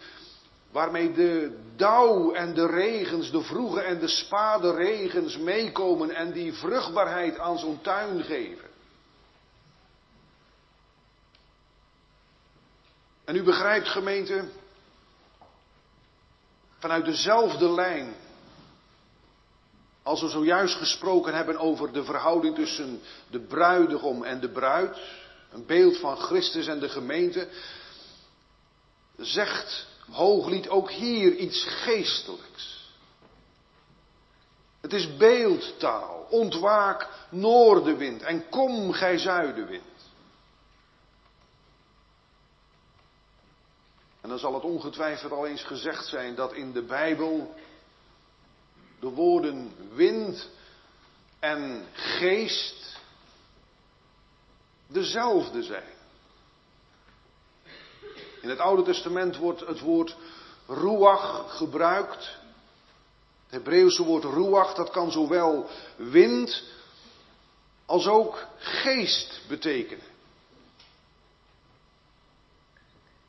waarmee 0.73 1.13
de 1.13 1.59
dauw 1.77 2.33
en 2.33 2.55
de 2.55 2.67
regens, 2.67 3.31
de 3.31 3.41
vroege 3.43 3.81
en 3.81 3.99
de 3.99 4.09
spade 4.09 4.75
regens 4.75 5.39
meekomen 5.39 6.11
en 6.11 6.33
die 6.33 6.53
vruchtbaarheid 6.53 7.39
aan 7.39 7.59
zo'n 7.59 7.81
tuin 7.83 8.23
geven. 8.23 8.70
En 13.31 13.37
u 13.37 13.43
begrijpt 13.43 13.89
gemeente, 13.89 14.45
vanuit 16.79 17.05
dezelfde 17.05 17.71
lijn 17.71 18.15
als 20.03 20.21
we 20.21 20.29
zojuist 20.29 20.75
gesproken 20.75 21.35
hebben 21.35 21.59
over 21.59 21.93
de 21.93 22.05
verhouding 22.05 22.55
tussen 22.55 23.01
de 23.31 23.41
bruidegom 23.41 24.25
en 24.25 24.41
de 24.41 24.49
bruid, 24.49 24.99
een 25.53 25.67
beeld 25.67 25.97
van 25.97 26.17
Christus 26.17 26.67
en 26.67 26.79
de 26.81 26.89
gemeente, 26.89 27.49
zegt 29.17 29.87
Hooglied 30.11 30.69
ook 30.69 30.91
hier 30.91 31.35
iets 31.35 31.65
geestelijks. 31.65 32.91
Het 34.81 34.93
is 34.93 35.17
beeldtaal. 35.17 36.27
Ontwaak 36.31 37.09
noordenwind 37.29 38.23
en 38.23 38.49
kom 38.49 38.93
gij 38.93 39.19
zuidenwind. 39.19 39.90
Dan 44.31 44.39
zal 44.39 44.55
het 44.55 44.63
ongetwijfeld 44.63 45.33
al 45.33 45.47
eens 45.47 45.63
gezegd 45.63 46.07
zijn 46.07 46.35
dat 46.35 46.53
in 46.53 46.73
de 46.73 46.83
Bijbel 46.83 47.55
de 49.01 49.09
woorden 49.09 49.73
wind 49.95 50.49
en 51.39 51.87
geest 51.93 52.99
dezelfde 54.87 55.63
zijn. 55.63 55.99
In 58.41 58.49
het 58.49 58.59
Oude 58.59 58.83
Testament 58.83 59.37
wordt 59.37 59.61
het 59.61 59.81
woord 59.81 60.17
ruach 60.67 61.57
gebruikt. 61.57 62.39
Het 63.45 63.63
Hebreeuwse 63.63 64.05
woord 64.05 64.25
ruach, 64.25 64.75
dat 64.75 64.91
kan 64.91 65.11
zowel 65.11 65.67
wind 65.97 66.63
als 67.87 68.07
ook 68.07 68.47
geest 68.59 69.41
betekenen. 69.49 70.10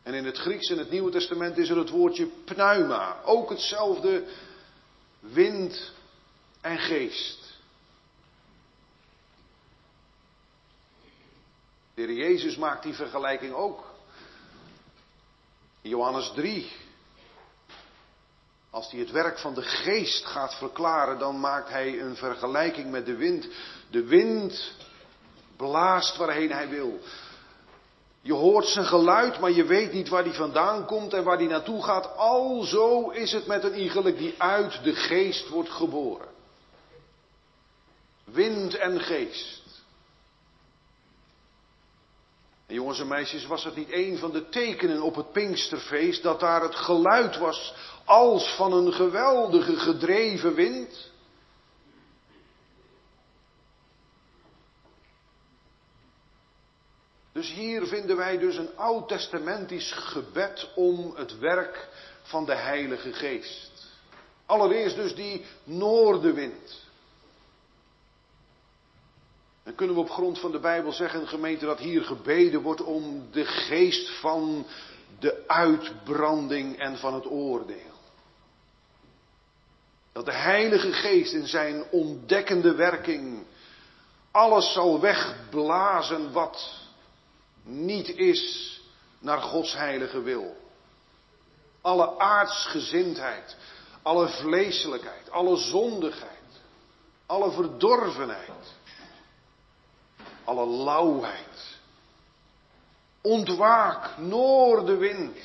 En 0.04 0.14
in 0.14 0.26
het 0.26 0.38
Grieks 0.38 0.70
en 0.70 0.78
het 0.78 0.92
Nieuwe 0.92 1.12
Testament 1.12 1.58
is 1.58 1.70
er 1.70 1.78
het 1.78 1.90
woordje 1.90 2.28
pneuma. 2.46 3.22
Ook 3.24 3.50
hetzelfde 3.50 4.24
wind 5.20 5.92
en 6.62 6.78
geest. 6.78 7.60
De 11.94 12.02
Heer 12.02 12.14
Jezus 12.14 12.58
maakt 12.58 12.84
die 12.84 12.94
vergelijking 12.94 13.54
ook. 13.54 13.86
In 15.82 15.90
Johannes 15.90 16.32
3. 16.36 16.72
Als 18.70 18.92
hij 18.92 19.00
het 19.00 19.12
werk 19.12 19.40
van 19.40 19.54
de 19.54 19.62
geest 19.62 20.26
gaat 20.26 20.56
verklaren, 20.56 21.20
dan 21.20 21.40
maakt 21.40 21.70
hij 21.70 22.02
een 22.02 22.16
vergelijking 22.16 22.92
met 22.92 23.06
de 23.06 23.16
wind. 23.16 23.48
De 23.90 24.04
wind 24.04 24.76
blaast 25.58 26.18
waarheen 26.18 26.52
hij 26.52 26.70
wil. 26.70 27.00
Je 28.22 28.34
hoort 28.34 28.66
zijn 28.66 28.86
geluid, 28.86 29.40
maar 29.40 29.52
je 29.52 29.64
weet 29.64 29.94
niet 29.94 30.10
waar 30.10 30.24
die 30.24 30.34
vandaan 30.34 30.86
komt 30.86 31.14
en 31.14 31.24
waar 31.24 31.38
die 31.38 31.48
naartoe 31.48 31.84
gaat. 31.84 32.18
Alzo 32.18 33.10
is 33.10 33.32
het 33.32 33.46
met 33.46 33.64
een 33.64 33.80
iegelijk 33.80 34.18
die 34.18 34.36
uit 34.38 34.84
de 34.84 34.96
geest 34.96 35.50
wordt 35.50 35.70
geboren. 35.70 36.28
Wind 38.24 38.76
en 38.76 39.00
geest. 39.00 39.62
En 42.68 42.76
jongens 42.76 43.00
en 43.00 43.08
meisjes, 43.08 43.46
was 43.46 43.64
het 43.64 43.76
niet 43.76 43.92
een 43.92 44.18
van 44.18 44.32
de 44.32 44.50
tekenen 44.50 45.02
op 45.02 45.16
het 45.16 45.32
Pinksterfeest 45.32 46.24
dat 46.24 46.40
daar 46.40 46.62
het 46.62 46.76
geluid 46.76 47.38
was 47.38 47.74
als 48.06 48.56
van 48.56 48.74
een 48.74 48.94
geweldige 48.94 49.76
gedreven 49.76 50.54
wind? 50.54 51.11
Dus 57.42 57.54
hier 57.54 57.88
vinden 57.88 58.18
wij 58.18 58.38
dus 58.38 58.58
een 58.58 58.78
oud-testamentisch 58.78 59.92
gebed 59.92 60.70
om 60.76 61.16
het 61.16 61.40
werk 61.40 61.90
van 62.22 62.46
de 62.46 62.56
Heilige 62.56 63.14
Geest. 63.14 63.72
Allereerst 64.46 64.96
dus 64.96 65.16
die 65.16 65.46
noordenwind. 65.64 66.86
Dan 69.64 69.76
kunnen 69.76 69.96
we 69.96 70.02
op 70.02 70.10
grond 70.10 70.40
van 70.40 70.52
de 70.52 70.60
Bijbel 70.60 70.92
zeggen, 70.92 71.28
gemeente, 71.28 71.66
dat 71.66 71.80
hier 71.80 72.04
gebeden 72.04 72.62
wordt 72.62 72.84
om 72.84 73.28
de 73.32 73.46
geest 73.46 74.10
van 74.20 74.66
de 75.20 75.44
uitbranding 75.48 76.80
en 76.80 76.98
van 76.98 77.14
het 77.14 77.26
oordeel. 77.26 77.98
Dat 80.12 80.26
de 80.26 80.34
Heilige 80.34 80.94
Geest 80.94 81.34
in 81.34 81.48
zijn 81.48 81.84
ontdekkende 81.92 82.76
werking 82.76 83.46
alles 84.32 84.74
zal 84.74 85.00
wegblazen 85.00 86.32
wat 86.32 86.81
niet 87.64 88.10
is 88.10 88.76
naar 89.20 89.42
Gods 89.42 89.74
heilige 89.74 90.22
wil. 90.22 90.56
Alle 91.82 92.20
aardsgezindheid, 92.20 93.56
alle 94.02 94.28
vleeselijkheid, 94.28 95.30
alle 95.30 95.58
zondigheid, 95.58 96.62
alle 97.26 97.52
verdorvenheid, 97.52 98.74
alle 100.44 100.68
lauwheid. 100.68 101.80
Ontwaak, 103.22 104.18
noordenwind. 104.18 105.38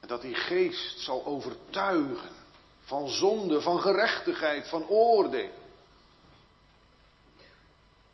En 0.00 0.08
dat 0.08 0.22
die 0.22 0.34
geest 0.34 1.00
zal 1.00 1.24
overtuigen 1.24 2.30
van 2.80 3.08
zonde, 3.08 3.60
van 3.60 3.80
gerechtigheid, 3.80 4.68
van 4.68 4.88
oordeel 4.88 5.64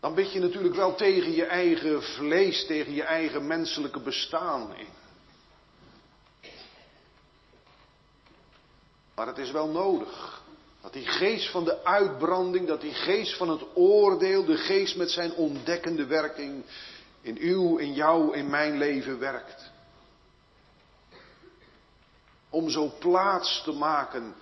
dan 0.02 0.14
bid 0.14 0.32
je 0.32 0.40
natuurlijk 0.40 0.74
wel 0.74 0.94
tegen 0.94 1.32
je 1.32 1.44
eigen 1.44 2.02
vlees, 2.02 2.66
tegen 2.66 2.94
je 2.94 3.02
eigen 3.02 3.46
menselijke 3.46 4.00
bestaan 4.00 4.76
in. 4.76 4.86
Maar 9.14 9.26
het 9.26 9.38
is 9.38 9.50
wel 9.50 9.68
nodig 9.68 10.42
dat 10.80 10.92
die 10.92 11.06
geest 11.06 11.50
van 11.50 11.64
de 11.64 11.84
uitbranding, 11.84 12.66
dat 12.66 12.80
die 12.80 12.94
geest 12.94 13.36
van 13.36 13.48
het 13.48 13.64
oordeel, 13.74 14.44
de 14.44 14.56
geest 14.56 14.96
met 14.96 15.10
zijn 15.10 15.34
ontdekkende 15.34 16.06
werking 16.06 16.64
in 17.20 17.38
uw, 17.38 17.76
in 17.76 17.92
jou, 17.92 18.36
in 18.36 18.50
mijn 18.50 18.78
leven 18.78 19.18
werkt. 19.18 19.70
Om 22.50 22.70
zo 22.70 22.92
plaats 22.98 23.62
te 23.62 23.72
maken 23.72 24.34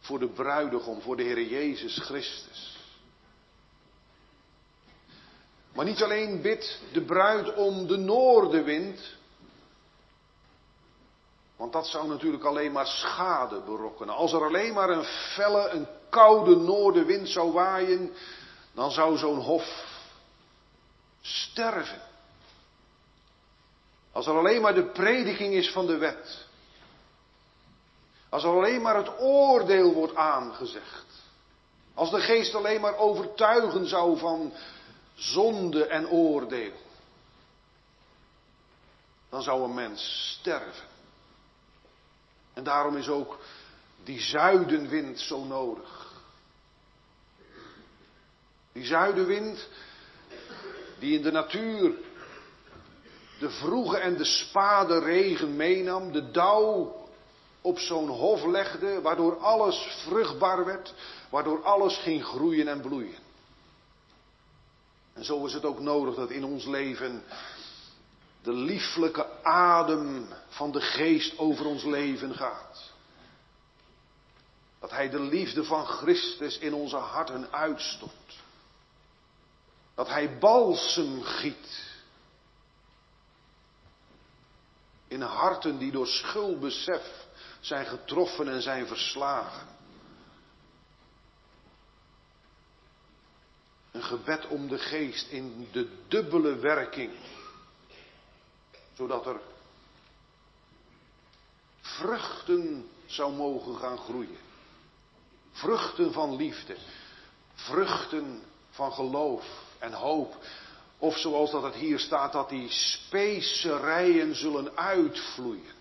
voor 0.00 0.18
de 0.18 0.28
bruidegom, 0.28 1.00
voor 1.00 1.16
de 1.16 1.22
Heer 1.22 1.42
Jezus 1.42 1.98
Christus. 1.98 2.75
Maar 5.76 5.84
niet 5.84 6.02
alleen 6.02 6.42
bidt 6.42 6.80
de 6.92 7.00
bruid 7.00 7.54
om 7.54 7.86
de 7.86 7.96
noordenwind, 7.96 9.00
want 11.56 11.72
dat 11.72 11.86
zou 11.86 12.08
natuurlijk 12.08 12.44
alleen 12.44 12.72
maar 12.72 12.86
schade 12.86 13.60
berokkenen. 13.60 14.14
Als 14.14 14.32
er 14.32 14.44
alleen 14.44 14.74
maar 14.74 14.90
een 14.90 15.04
felle, 15.04 15.68
een 15.68 15.86
koude 16.08 16.56
noordenwind 16.56 17.28
zou 17.28 17.52
waaien, 17.52 18.12
dan 18.74 18.90
zou 18.90 19.16
zo'n 19.16 19.40
hof 19.40 19.84
sterven. 21.20 22.02
Als 24.12 24.26
er 24.26 24.38
alleen 24.38 24.60
maar 24.60 24.74
de 24.74 24.86
prediking 24.86 25.54
is 25.54 25.70
van 25.70 25.86
de 25.86 25.96
wet. 25.96 26.46
Als 28.28 28.44
er 28.44 28.50
alleen 28.50 28.82
maar 28.82 28.96
het 28.96 29.20
oordeel 29.20 29.92
wordt 29.92 30.14
aangezegd. 30.14 31.06
Als 31.94 32.10
de 32.10 32.20
geest 32.20 32.54
alleen 32.54 32.80
maar 32.80 32.96
overtuigen 32.96 33.86
zou 33.86 34.18
van 34.18 34.52
zonde 35.16 35.86
en 35.86 36.08
oordeel. 36.08 36.72
Dan 39.28 39.42
zou 39.42 39.62
een 39.62 39.74
mens 39.74 40.32
sterven. 40.40 40.88
En 42.54 42.64
daarom 42.64 42.96
is 42.96 43.08
ook 43.08 43.38
die 44.04 44.20
zuidenwind 44.20 45.20
zo 45.20 45.44
nodig. 45.44 46.14
Die 48.72 48.84
zuidenwind 48.84 49.68
die 50.98 51.16
in 51.16 51.22
de 51.22 51.30
natuur 51.30 51.94
de 53.38 53.50
vroege 53.50 53.98
en 53.98 54.16
de 54.16 54.24
spade 54.24 54.98
regen 54.98 55.56
meenam, 55.56 56.12
de 56.12 56.30
dauw 56.30 56.96
op 57.60 57.78
zo'n 57.78 58.08
hof 58.08 58.44
legde, 58.44 59.00
waardoor 59.00 59.38
alles 59.38 60.04
vruchtbaar 60.04 60.64
werd, 60.64 60.94
waardoor 61.30 61.62
alles 61.62 61.96
ging 61.96 62.24
groeien 62.24 62.68
en 62.68 62.80
bloeien. 62.80 63.25
En 65.16 65.24
zo 65.24 65.44
is 65.44 65.52
het 65.52 65.64
ook 65.64 65.80
nodig 65.80 66.14
dat 66.14 66.30
in 66.30 66.44
ons 66.44 66.64
leven 66.64 67.24
de 68.42 68.52
lieflijke 68.52 69.42
adem 69.42 70.28
van 70.48 70.72
de 70.72 70.80
geest 70.80 71.38
over 71.38 71.66
ons 71.66 71.84
leven 71.84 72.34
gaat. 72.34 72.92
Dat 74.80 74.90
Hij 74.90 75.10
de 75.10 75.20
liefde 75.20 75.64
van 75.64 75.86
Christus 75.86 76.58
in 76.58 76.74
onze 76.74 76.96
harten 76.96 77.52
uitstort. 77.52 78.42
Dat 79.94 80.08
Hij 80.08 80.38
balsem 80.38 81.22
giet. 81.22 81.94
In 85.08 85.20
harten 85.20 85.78
die 85.78 85.92
door 85.92 86.06
schuldbesef 86.06 87.26
zijn 87.60 87.86
getroffen 87.86 88.48
en 88.48 88.62
zijn 88.62 88.86
verslagen. 88.86 89.75
Een 93.96 94.02
gebed 94.02 94.46
om 94.46 94.68
de 94.68 94.78
geest 94.78 95.30
in 95.30 95.68
de 95.72 95.88
dubbele 96.08 96.56
werking. 96.56 97.10
Zodat 98.94 99.26
er 99.26 99.40
vruchten 101.80 102.88
zou 103.06 103.32
mogen 103.32 103.76
gaan 103.76 103.98
groeien. 103.98 104.38
Vruchten 105.52 106.12
van 106.12 106.36
liefde. 106.36 106.76
Vruchten 107.54 108.42
van 108.70 108.92
geloof 108.92 109.44
en 109.78 109.92
hoop. 109.92 110.36
Of 110.98 111.16
zoals 111.16 111.50
dat 111.50 111.62
het 111.62 111.74
hier 111.74 111.98
staat, 111.98 112.32
dat 112.32 112.48
die 112.48 112.70
specerijen 112.70 114.34
zullen 114.34 114.76
uitvloeien. 114.76 115.74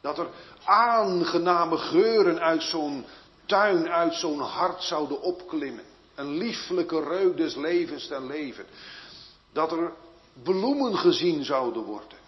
Dat 0.00 0.18
er 0.18 0.28
aangename 0.64 1.78
geuren 1.78 2.40
uit 2.40 2.62
zo'n 2.62 3.06
tuin, 3.46 3.88
uit 3.88 4.14
zo'n 4.14 4.40
hart 4.40 4.82
zouden 4.82 5.20
opklimmen. 5.20 5.94
Een 6.16 6.36
lieflijke 6.36 7.02
reuk 7.02 7.36
des 7.36 7.54
levens 7.54 8.06
ten 8.06 8.26
leven. 8.26 8.66
Dat 9.52 9.72
er 9.72 9.92
bloemen 10.42 10.96
gezien 10.96 11.44
zouden 11.44 11.82
worden. 11.82 12.18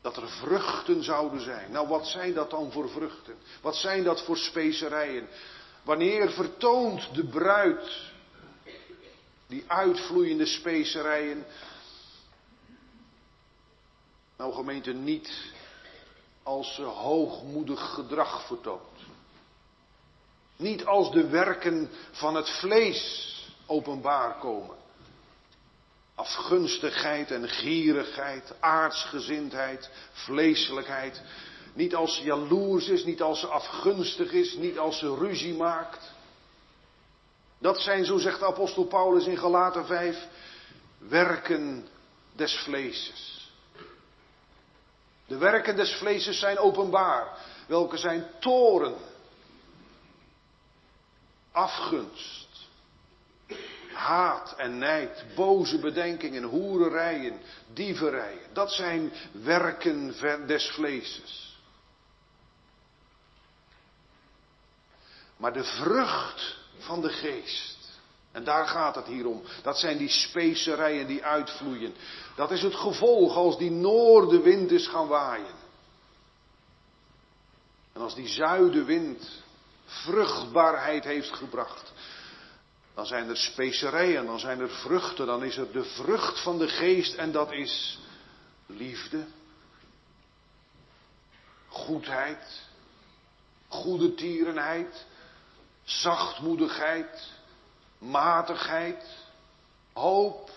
Dat 0.00 0.16
er 0.16 0.28
vruchten 0.28 1.04
zouden 1.04 1.40
zijn. 1.40 1.72
Nou, 1.72 1.88
wat 1.88 2.06
zijn 2.06 2.34
dat 2.34 2.50
dan 2.50 2.72
voor 2.72 2.88
vruchten? 2.88 3.36
Wat 3.60 3.76
zijn 3.76 4.04
dat 4.04 4.22
voor 4.24 4.36
specerijen? 4.36 5.28
Wanneer 5.82 6.30
vertoont 6.30 7.14
de 7.14 7.24
bruid 7.24 8.12
die 9.46 9.64
uitvloeiende 9.66 10.46
specerijen? 10.46 11.46
Nou, 14.36 14.54
gemeente, 14.54 14.92
niet 14.92 15.52
als 16.42 16.74
ze 16.74 16.82
hoogmoedig 16.82 17.94
gedrag 17.94 18.46
vertoont. 18.46 18.91
Niet 20.56 20.84
als 20.84 21.12
de 21.12 21.28
werken 21.28 21.90
van 22.10 22.34
het 22.34 22.48
vlees 22.48 23.30
openbaar 23.66 24.38
komen. 24.38 24.76
Afgunstigheid 26.14 27.30
en 27.30 27.48
gierigheid, 27.48 28.54
aardsgezindheid, 28.60 29.90
vleeselijkheid. 30.12 31.22
Niet 31.74 31.94
als 31.94 32.16
ze 32.16 32.22
jaloers 32.22 32.88
is, 32.88 33.04
niet 33.04 33.22
als 33.22 33.40
ze 33.40 33.46
afgunstig 33.46 34.32
is, 34.32 34.54
niet 34.54 34.78
als 34.78 34.98
ze 34.98 35.14
ruzie 35.14 35.54
maakt. 35.54 36.12
Dat 37.58 37.80
zijn, 37.80 38.04
zo 38.04 38.18
zegt 38.18 38.38
de 38.38 38.46
apostel 38.46 38.84
Paulus 38.84 39.26
in 39.26 39.38
Galaten 39.38 39.86
5, 39.86 40.26
werken 40.98 41.88
des 42.36 42.54
vleeses. 42.54 43.50
De 45.26 45.36
werken 45.36 45.76
des 45.76 45.94
vleeses 45.94 46.38
zijn 46.38 46.58
openbaar. 46.58 47.28
Welke 47.66 47.96
zijn 47.96 48.26
toren, 48.40 48.94
afgunst, 51.52 52.68
haat 53.92 54.54
en 54.56 54.78
nijd, 54.78 55.24
boze 55.34 55.78
bedenkingen, 55.78 56.42
hoererijen, 56.42 57.40
dieverijen. 57.72 58.52
Dat 58.52 58.72
zijn 58.72 59.12
werken 59.32 60.14
des 60.46 60.70
vleeses. 60.70 61.60
Maar 65.36 65.52
de 65.52 65.64
vrucht 65.64 66.58
van 66.78 67.00
de 67.00 67.08
geest. 67.08 68.00
En 68.32 68.44
daar 68.44 68.66
gaat 68.66 68.94
het 68.94 69.06
hier 69.06 69.26
om. 69.26 69.42
Dat 69.62 69.78
zijn 69.78 69.98
die 69.98 70.08
specerijen 70.08 71.06
die 71.06 71.24
uitvloeien. 71.24 71.94
Dat 72.36 72.50
is 72.50 72.62
het 72.62 72.74
gevolg 72.74 73.36
als 73.36 73.58
die 73.58 73.70
noordenwind 73.70 74.70
is 74.70 74.86
gaan 74.88 75.06
waaien. 75.06 75.60
En 77.92 78.00
als 78.00 78.14
die 78.14 78.28
zuidenwind 78.28 79.42
vruchtbaarheid 79.92 81.04
heeft 81.04 81.32
gebracht. 81.32 81.92
Dan 82.94 83.06
zijn 83.06 83.28
er 83.28 83.36
specerijen, 83.36 84.26
dan 84.26 84.38
zijn 84.38 84.60
er 84.60 84.70
vruchten, 84.70 85.26
dan 85.26 85.44
is 85.44 85.56
er 85.56 85.72
de 85.72 85.84
vrucht 85.84 86.42
van 86.42 86.58
de 86.58 86.68
geest 86.68 87.14
en 87.14 87.32
dat 87.32 87.52
is 87.52 87.98
liefde, 88.66 89.24
goedheid, 91.68 92.60
goede 93.68 94.14
tierenheid, 94.14 95.06
zachtmoedigheid, 95.84 97.30
matigheid, 97.98 99.04
hoop. 99.92 100.50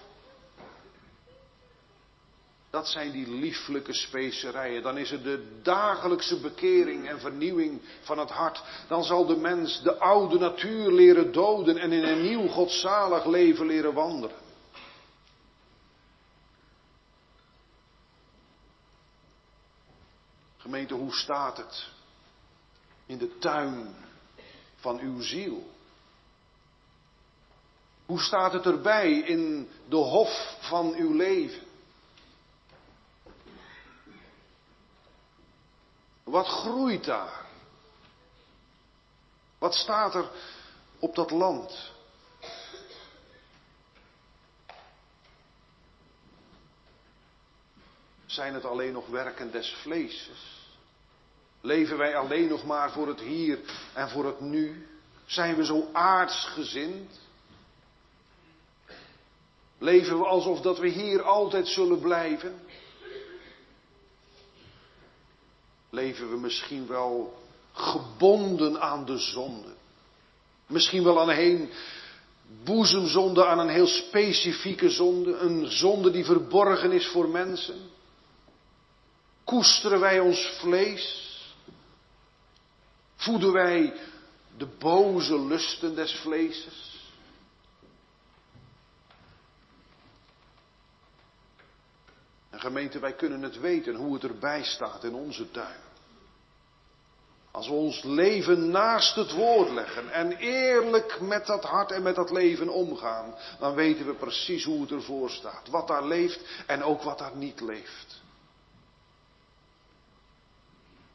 Dat 2.75 2.87
zijn 2.87 3.11
die 3.11 3.29
lieflijke 3.29 3.93
specerijen. 3.93 4.83
Dan 4.83 4.97
is 4.97 5.11
er 5.11 5.23
de 5.23 5.59
dagelijkse 5.61 6.39
bekering 6.39 7.09
en 7.09 7.19
vernieuwing 7.19 7.81
van 8.01 8.17
het 8.17 8.29
hart. 8.29 8.63
Dan 8.87 9.03
zal 9.03 9.25
de 9.25 9.35
mens 9.35 9.81
de 9.81 9.99
oude 9.99 10.39
natuur 10.39 10.91
leren 10.91 11.31
doden 11.31 11.77
en 11.77 11.91
in 11.91 12.03
een 12.03 12.21
nieuw 12.21 12.47
godzalig 12.47 13.25
leven 13.25 13.65
leren 13.65 13.93
wandelen. 13.93 14.37
Gemeente, 20.57 20.93
hoe 20.93 21.13
staat 21.13 21.57
het 21.57 21.89
in 23.05 23.17
de 23.17 23.37
tuin 23.37 23.95
van 24.75 24.99
uw 24.99 25.21
ziel? 25.21 25.69
Hoe 28.05 28.19
staat 28.19 28.53
het 28.53 28.65
erbij 28.65 29.11
in 29.11 29.69
de 29.89 29.95
hof 29.95 30.57
van 30.59 30.93
uw 30.93 31.13
leven? 31.13 31.64
Wat 36.35 36.47
groeit 36.47 37.03
daar? 37.03 37.45
Wat 39.57 39.73
staat 39.73 40.15
er 40.15 40.29
op 40.99 41.15
dat 41.15 41.31
land? 41.31 41.91
Zijn 48.25 48.53
het 48.53 48.65
alleen 48.65 48.93
nog 48.93 49.07
werken 49.07 49.51
des 49.51 49.73
vleeses? 49.81 50.67
Leven 51.61 51.97
wij 51.97 52.15
alleen 52.15 52.47
nog 52.47 52.65
maar 52.65 52.91
voor 52.91 53.07
het 53.07 53.19
hier 53.19 53.59
en 53.93 54.09
voor 54.09 54.25
het 54.25 54.39
nu? 54.39 54.87
Zijn 55.25 55.55
we 55.55 55.65
zo 55.65 55.89
aardsgezind? 55.91 57.19
Leven 59.77 60.17
we 60.19 60.25
alsof 60.25 60.61
dat 60.61 60.79
we 60.79 60.87
hier 60.87 61.21
altijd 61.23 61.67
zullen 61.67 61.99
blijven? 61.99 62.64
Leven 65.95 66.29
we 66.29 66.37
misschien 66.37 66.87
wel 66.87 67.43
gebonden 67.73 68.81
aan 68.81 69.05
de 69.05 69.17
zonde? 69.17 69.73
Misschien 70.67 71.03
wel 71.03 71.21
aan 71.21 71.29
een 71.29 71.69
boezemzonde, 72.63 73.45
aan 73.45 73.59
een 73.59 73.69
heel 73.69 73.87
specifieke 73.87 74.89
zonde, 74.89 75.37
een 75.37 75.67
zonde 75.67 76.11
die 76.11 76.25
verborgen 76.25 76.91
is 76.91 77.07
voor 77.07 77.29
mensen? 77.29 77.89
Koesteren 79.43 79.99
wij 79.99 80.19
ons 80.19 80.57
vlees? 80.59 81.33
Voeden 83.15 83.51
wij 83.51 83.93
de 84.57 84.67
boze 84.79 85.39
lusten 85.39 85.95
des 85.95 86.15
vleeses? 86.15 86.93
En 92.49 92.59
gemeente, 92.59 92.99
wij 92.99 93.13
kunnen 93.13 93.41
het 93.41 93.59
weten 93.59 93.95
hoe 93.95 94.13
het 94.13 94.23
erbij 94.23 94.63
staat 94.63 95.03
in 95.03 95.13
onze 95.13 95.51
tuin. 95.51 95.84
Als 97.65 97.73
we 97.73 97.79
ons 97.79 98.03
leven 98.03 98.69
naast 98.69 99.15
het 99.15 99.31
woord 99.31 99.69
leggen 99.69 100.11
en 100.11 100.37
eerlijk 100.37 101.21
met 101.21 101.45
dat 101.45 101.63
hart 101.63 101.91
en 101.91 102.03
met 102.03 102.15
dat 102.15 102.31
leven 102.31 102.69
omgaan, 102.69 103.35
dan 103.59 103.73
weten 103.73 104.05
we 104.05 104.13
precies 104.13 104.63
hoe 104.63 104.81
het 104.81 104.91
ervoor 104.91 105.29
staat. 105.29 105.69
Wat 105.69 105.87
daar 105.87 106.05
leeft 106.05 106.39
en 106.67 106.83
ook 106.83 107.01
wat 107.01 107.17
daar 107.17 107.35
niet 107.35 107.61
leeft. 107.61 108.21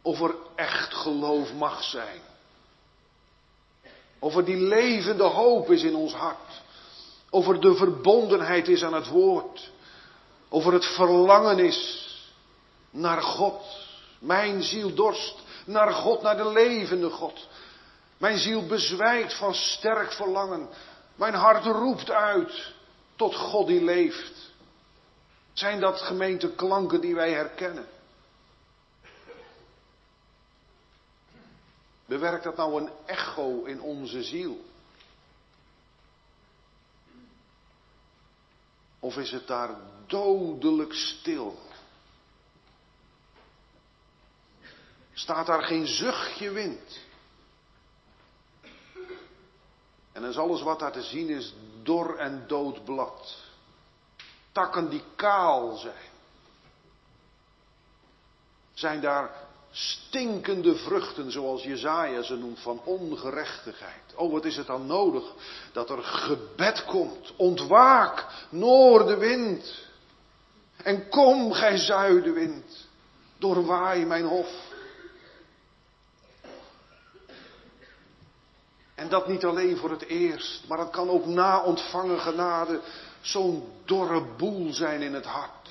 Of 0.03 0.21
er 0.21 0.35
echt 0.55 0.95
geloof 0.95 1.53
mag 1.53 1.83
zijn. 1.83 2.21
Of 4.19 4.37
er 4.37 4.45
die 4.45 4.61
levende 4.61 5.25
hoop 5.25 5.71
is 5.71 5.83
in 5.83 5.95
ons 5.95 6.13
hart. 6.13 6.63
Of 7.31 7.49
er 7.49 7.61
de 7.61 7.75
verbondenheid 7.75 8.69
is 8.69 8.83
aan 8.83 8.95
het 8.95 9.09
woord. 9.09 9.71
Of 10.49 10.67
er 10.67 10.73
het 10.73 10.87
verlangen 10.87 11.59
is 11.59 12.09
naar 12.91 13.23
God. 13.23 13.63
Mijn 14.19 14.63
ziel 14.63 14.95
dorst 14.95 15.49
naar 15.71 15.93
God, 15.93 16.23
naar 16.23 16.37
de 16.37 16.49
levende 16.49 17.11
God. 17.11 17.49
Mijn 18.19 18.39
ziel 18.39 18.67
bezwijkt 18.67 19.35
van 19.35 19.55
sterk 19.55 20.13
verlangen. 20.13 20.69
Mijn 21.15 21.35
hart 21.35 21.65
roept 21.65 22.11
uit 22.11 22.73
tot 23.17 23.35
God 23.35 23.67
die 23.67 23.85
leeft. 23.85 24.53
Zijn 25.53 25.81
dat 25.81 26.01
gemeente 26.01 26.55
klanken 26.55 27.01
die 27.01 27.15
wij 27.15 27.33
herkennen? 27.33 27.87
Bewerkt 32.07 32.45
dat 32.45 32.57
nou 32.57 32.83
een 32.83 32.91
echo 33.07 33.65
in 33.65 33.81
onze 33.81 34.23
ziel? 34.23 34.61
Of 38.99 39.17
is 39.17 39.31
het 39.31 39.47
daar 39.47 39.71
dodelijk 40.07 40.93
stil? 40.93 41.59
Staat 45.21 45.47
daar 45.47 45.63
geen 45.63 45.87
zuchtje 45.87 46.51
wind? 46.51 46.99
En 50.13 50.25
is 50.25 50.39
alles 50.39 50.63
wat 50.63 50.79
daar 50.79 50.93
te 50.93 51.03
zien 51.03 51.29
is 51.29 51.55
dor 51.83 52.17
en 52.17 52.45
dood 52.47 52.85
blad. 52.85 53.37
Takken 54.53 54.89
die 54.89 55.03
kaal 55.17 55.77
zijn. 55.77 56.11
Zijn 58.73 59.01
daar 59.01 59.31
stinkende 59.71 60.77
vruchten, 60.77 61.33
zoals 61.33 61.63
Jezaja 61.63 62.23
ze 62.23 62.37
noemt, 62.37 62.61
van 62.61 62.81
ongerechtigheid. 62.85 64.15
Oh, 64.15 64.33
wat 64.33 64.45
is 64.45 64.57
het 64.57 64.67
dan 64.67 64.87
nodig 64.87 65.25
dat 65.73 65.91
er 65.91 66.03
gebed 66.03 66.85
komt. 66.85 67.33
Ontwaak, 67.37 68.27
noordenwind. 68.51 69.89
En 70.77 71.09
kom, 71.09 71.53
gij 71.53 71.77
zuidenwind, 71.77 72.89
doorwaai 73.39 74.05
mijn 74.05 74.25
hof. 74.25 74.70
En 79.01 79.09
dat 79.09 79.29
niet 79.29 79.45
alleen 79.45 79.77
voor 79.77 79.91
het 79.91 80.07
eerst, 80.07 80.63
maar 80.69 80.79
dat 80.79 80.91
kan 80.91 81.09
ook 81.09 81.27
na 81.27 81.63
ontvangen 81.63 82.21
genade 82.21 82.81
zo'n 83.21 83.73
dorre 83.85 84.25
boel 84.37 84.73
zijn 84.73 85.03
in 85.03 85.15
het 85.15 85.25
hart. 85.25 85.69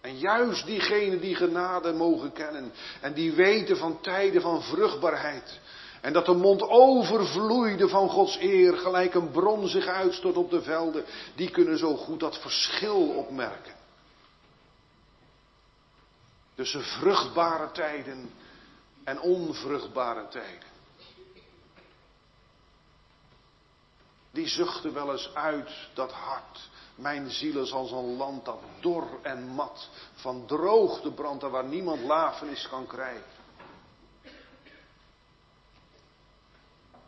En 0.00 0.18
juist 0.18 0.66
diegenen 0.66 1.20
die 1.20 1.34
genade 1.34 1.92
mogen 1.92 2.32
kennen 2.32 2.72
en 3.00 3.12
die 3.12 3.32
weten 3.32 3.76
van 3.76 4.00
tijden 4.00 4.42
van 4.42 4.62
vruchtbaarheid. 4.62 5.60
En 6.00 6.12
dat 6.12 6.26
de 6.26 6.34
mond 6.34 6.62
overvloeide 6.62 7.88
van 7.88 8.08
Gods 8.08 8.38
eer, 8.40 8.76
gelijk 8.78 9.14
een 9.14 9.30
bron 9.30 9.68
zich 9.68 9.86
uitstort 9.86 10.36
op 10.36 10.50
de 10.50 10.62
velden, 10.62 11.04
die 11.34 11.50
kunnen 11.50 11.78
zo 11.78 11.96
goed 11.96 12.20
dat 12.20 12.38
verschil 12.38 13.08
opmerken. 13.08 13.74
Tussen 16.54 16.82
vruchtbare 16.82 17.70
tijden 17.72 18.30
en 19.10 19.20
onvruchtbare 19.20 20.28
tijden. 20.28 20.68
Die 24.30 24.48
zuchten 24.48 24.92
wel 24.92 25.12
eens 25.12 25.34
uit 25.34 25.70
dat 25.94 26.12
hart 26.12 26.68
mijn 26.94 27.30
ziel 27.30 27.62
is 27.62 27.72
als 27.72 27.90
een 27.90 28.16
land 28.16 28.44
dat 28.44 28.58
dor 28.80 29.18
en 29.22 29.46
mat 29.46 29.88
van 30.14 30.46
droogte 30.46 31.12
brandt 31.12 31.42
en 31.42 31.50
waar 31.50 31.64
niemand 31.64 32.00
lafenis 32.00 32.68
kan 32.68 32.86
krijgen. 32.86 33.38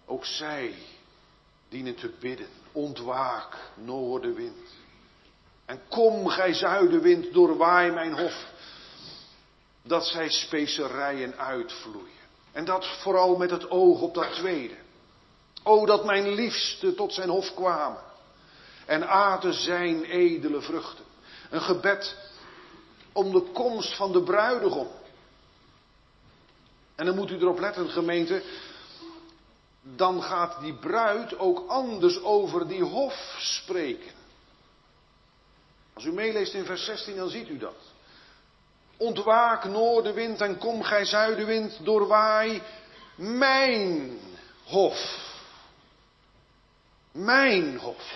Ook 0.07 0.25
zij 0.25 0.75
dienen 1.69 1.95
te 1.95 2.15
bidden. 2.21 2.49
Ontwaak, 2.73 3.57
noordenwind. 3.75 4.71
En 5.65 5.81
kom, 5.89 6.29
gij 6.29 6.55
zuidenwind, 6.55 7.33
doorwaai 7.33 7.91
mijn 7.91 8.13
hof. 8.13 8.52
Dat 9.83 10.07
zij 10.07 10.31
specerijen 10.31 11.39
uitvloeien. 11.39 12.21
En 12.53 12.65
dat 12.65 12.87
vooral 12.87 13.37
met 13.37 13.51
het 13.51 13.71
oog 13.71 14.01
op 14.01 14.15
dat 14.15 14.33
tweede. 14.33 14.75
O, 15.63 15.87
dat 15.87 16.05
mijn 16.05 16.29
liefste 16.29 16.95
tot 16.95 17.15
zijn 17.15 17.29
hof 17.29 17.55
kwamen 17.55 18.03
en 18.87 19.09
aten 19.09 19.55
zijn 19.55 20.05
edele 20.05 20.61
vruchten. 20.61 21.05
Een 21.51 21.61
gebed 21.61 22.17
om 23.13 23.33
de 23.33 23.41
komst 23.41 23.97
van 23.97 24.13
de 24.13 24.23
bruidegom. 24.23 24.89
En 26.95 27.07
dan 27.07 27.15
moet 27.15 27.31
u 27.31 27.37
erop 27.37 27.59
letten, 27.59 27.91
gemeente. 27.91 28.43
Dan 29.83 30.23
gaat 30.23 30.61
die 30.61 30.75
bruid 30.75 31.39
ook 31.39 31.69
anders 31.69 32.23
over 32.23 32.69
die 32.69 32.83
hof 32.83 33.37
spreken. 33.39 34.13
Als 35.93 36.05
u 36.05 36.13
meeleest 36.13 36.55
in 36.55 36.65
vers 36.65 36.85
16, 36.85 37.17
dan 37.17 37.29
ziet 37.29 37.49
u 37.49 37.59
dat. 37.59 37.92
Ontwaak 39.03 39.65
noordenwind 39.65 40.41
en 40.41 40.59
kom 40.59 40.83
gij 40.83 41.05
zuidenwind, 41.05 41.85
doorwaai 41.85 42.63
mijn 43.17 44.19
hof. 44.65 45.31
Mijn 47.13 47.79
hof. 47.79 48.15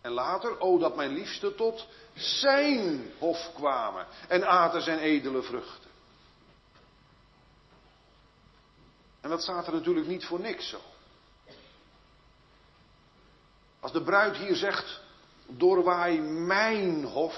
En 0.00 0.10
later, 0.10 0.60
o 0.60 0.78
dat 0.78 0.96
mijn 0.96 1.12
liefste 1.12 1.54
tot 1.54 1.86
zijn 2.14 3.12
hof 3.18 3.50
kwamen 3.54 4.06
en 4.28 4.48
aten 4.48 4.82
zijn 4.82 4.98
edele 4.98 5.42
vruchten. 5.42 5.90
En 9.20 9.30
dat 9.30 9.42
staat 9.42 9.66
er 9.66 9.72
natuurlijk 9.72 10.06
niet 10.06 10.24
voor 10.24 10.40
niks 10.40 10.68
zo. 10.68 10.80
Als 13.80 13.92
de 13.92 14.02
bruid 14.02 14.36
hier 14.36 14.56
zegt, 14.56 15.00
doorwaai 15.56 16.20
mijn 16.20 17.04
hof, 17.04 17.34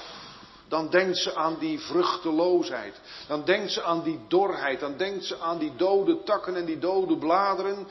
dan 0.69 0.91
denkt 0.91 1.19
ze 1.19 1.35
aan 1.35 1.59
die 1.59 1.81
vruchteloosheid. 1.81 3.01
Dan 3.27 3.45
denkt 3.45 3.73
ze 3.73 3.83
aan 3.83 4.03
die 4.03 4.21
dorheid. 4.29 4.81
Dan 4.81 4.97
denkt 4.97 5.25
ze 5.25 5.39
aan 5.39 5.59
die 5.59 5.77
dode 5.77 6.23
takken 6.23 6.57
en 6.57 6.65
die 6.65 6.79
dode 6.79 7.17
bladeren. 7.17 7.87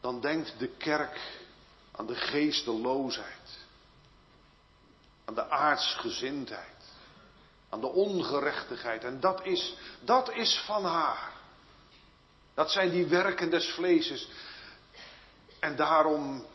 Dan 0.00 0.20
denkt 0.20 0.54
de 0.58 0.68
kerk 0.68 1.20
aan 1.92 2.06
de 2.06 2.14
geesteloosheid, 2.14 3.58
aan 5.24 5.34
de 5.34 5.50
aardsgezindheid, 5.50 6.76
aan 7.68 7.80
de 7.80 7.88
ongerechtigheid. 7.88 9.04
En 9.04 9.20
dat 9.20 9.44
is, 9.44 9.76
dat 10.00 10.32
is 10.32 10.62
van 10.66 10.84
haar. 10.84 11.32
Dat 12.54 12.70
zijn 12.70 12.90
die 12.90 13.06
werken 13.06 13.50
des 13.50 13.70
vleeses. 13.70 14.28
En 15.60 15.76
daarom 15.76 16.46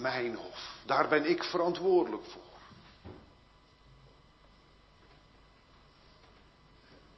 mijn 0.00 0.34
hof. 0.34 0.76
Daar 0.86 1.08
ben 1.08 1.30
ik 1.30 1.44
verantwoordelijk 1.44 2.24
voor. 2.24 2.42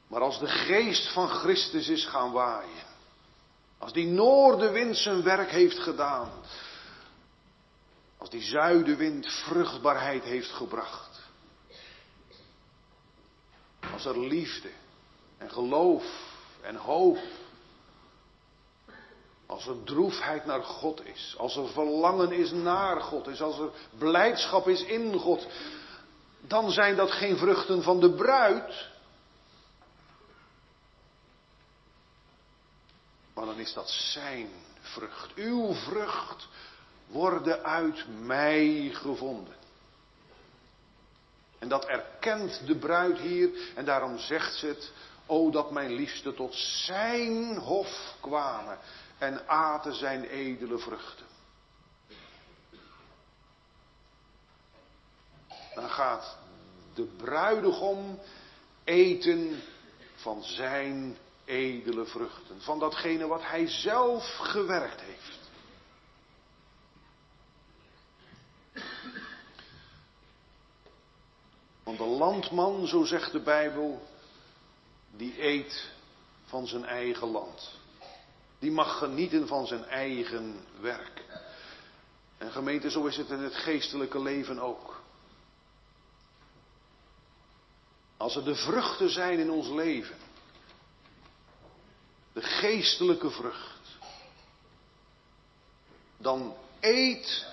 Maar 0.07 0.21
als 0.21 0.39
de 0.39 0.47
geest 0.47 1.13
van 1.13 1.27
Christus 1.27 1.87
is 1.87 2.05
gaan 2.05 2.31
waaien, 2.31 2.85
als 3.77 3.93
die 3.93 4.07
noordenwind 4.07 4.97
zijn 4.97 5.23
werk 5.23 5.49
heeft 5.49 5.79
gedaan, 5.79 6.31
als 8.17 8.29
die 8.29 8.41
zuidenwind 8.41 9.27
vruchtbaarheid 9.27 10.23
heeft 10.23 10.49
gebracht. 10.49 11.19
Als 13.93 14.05
er 14.05 14.19
liefde 14.19 14.69
en 15.37 15.51
geloof 15.51 16.03
en 16.61 16.75
hoop 16.75 17.17
Als 19.47 19.67
er 19.67 19.83
droefheid 19.83 20.45
naar 20.45 20.63
God 20.63 21.05
is, 21.05 21.35
als 21.37 21.55
er 21.55 21.67
verlangen 21.67 22.31
is 22.31 22.51
naar 22.51 23.01
God 23.01 23.27
is, 23.27 23.41
als 23.41 23.59
er 23.59 23.69
blijdschap 23.97 24.67
is 24.67 24.83
in 24.83 25.13
God, 25.13 25.47
dan 26.41 26.71
zijn 26.71 26.95
dat 26.95 27.11
geen 27.11 27.37
vruchten 27.37 27.83
van 27.83 27.99
de 27.99 28.13
bruid. 28.13 28.89
Maar 33.33 33.45
dan 33.45 33.59
is 33.59 33.73
dat 33.73 33.89
zijn 33.89 34.49
vrucht. 34.79 35.33
Uw 35.35 35.73
vrucht 35.73 36.47
worden 37.07 37.63
uit 37.63 38.05
mij 38.21 38.89
gevonden. 38.93 39.55
En 41.59 41.69
dat 41.69 41.85
erkent 41.85 42.61
de 42.65 42.75
bruid 42.75 43.19
hier 43.19 43.49
en 43.75 43.85
daarom 43.85 44.17
zegt 44.17 44.55
ze 44.55 44.67
het, 44.67 44.91
o 45.25 45.49
dat 45.49 45.71
mijn 45.71 45.93
liefste 45.93 46.33
tot 46.33 46.55
zijn 46.55 47.57
hof 47.57 48.15
kwamen 48.21 48.77
en 49.17 49.47
aten 49.47 49.95
zijn 49.95 50.23
edele 50.23 50.77
vruchten. 50.77 51.25
Dan 55.75 55.89
gaat 55.89 56.37
de 56.93 57.03
bruidegom 57.03 58.19
eten 58.83 59.61
van 60.15 60.43
zijn 60.43 61.17
edele 61.45 62.05
vruchten, 62.05 62.61
van 62.61 62.79
datgene 62.79 63.27
wat 63.27 63.41
hij 63.43 63.67
zelf 63.67 64.35
gewerkt 64.35 65.01
heeft. 65.01 65.49
Want 71.83 71.97
de 71.97 72.05
landman, 72.05 72.87
zo 72.87 73.03
zegt 73.03 73.31
de 73.31 73.39
Bijbel, 73.39 74.07
die 75.11 75.43
eet 75.43 75.91
van 76.45 76.67
zijn 76.67 76.85
eigen 76.85 77.27
land. 77.27 77.76
Die 78.59 78.71
mag 78.71 78.97
genieten 78.97 79.47
van 79.47 79.67
zijn 79.67 79.85
eigen 79.85 80.65
werk. 80.79 81.23
En 82.37 82.51
gemeente, 82.51 82.91
zo 82.91 83.05
is 83.05 83.17
het 83.17 83.29
in 83.29 83.39
het 83.39 83.55
geestelijke 83.55 84.21
leven 84.21 84.59
ook. 84.59 85.01
Als 88.17 88.35
er 88.35 88.43
de 88.43 88.55
vruchten 88.55 89.09
zijn 89.09 89.39
in 89.39 89.51
ons 89.51 89.67
leven, 89.69 90.17
de 92.33 92.41
geestelijke 92.41 93.29
vrucht, 93.29 93.97
dan 96.17 96.55
eet 96.79 97.45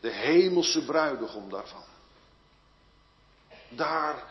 de 0.00 0.10
hemelse 0.10 0.84
bruidegom 0.84 1.50
daarvan. 1.50 1.84
Daar 3.68 4.24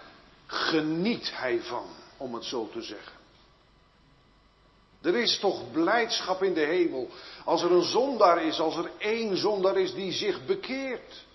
geniet 0.46 1.38
hij 1.38 1.62
van, 1.62 1.90
om 2.18 2.34
het 2.34 2.44
zo 2.44 2.70
te 2.70 2.82
zeggen. 2.82 3.19
Er 5.02 5.16
is 5.16 5.40
toch 5.40 5.72
blijdschap 5.72 6.44
in 6.44 6.54
de 6.54 6.66
hemel 6.66 7.10
als 7.46 7.62
er 7.62 7.72
een 7.72 7.84
zondaar 7.84 8.44
is, 8.44 8.60
als 8.60 8.76
er 8.76 8.92
één 8.98 9.38
zondaar 9.38 9.78
is 9.78 9.94
die 9.94 10.12
zich 10.12 10.46
bekeert. 10.46 11.26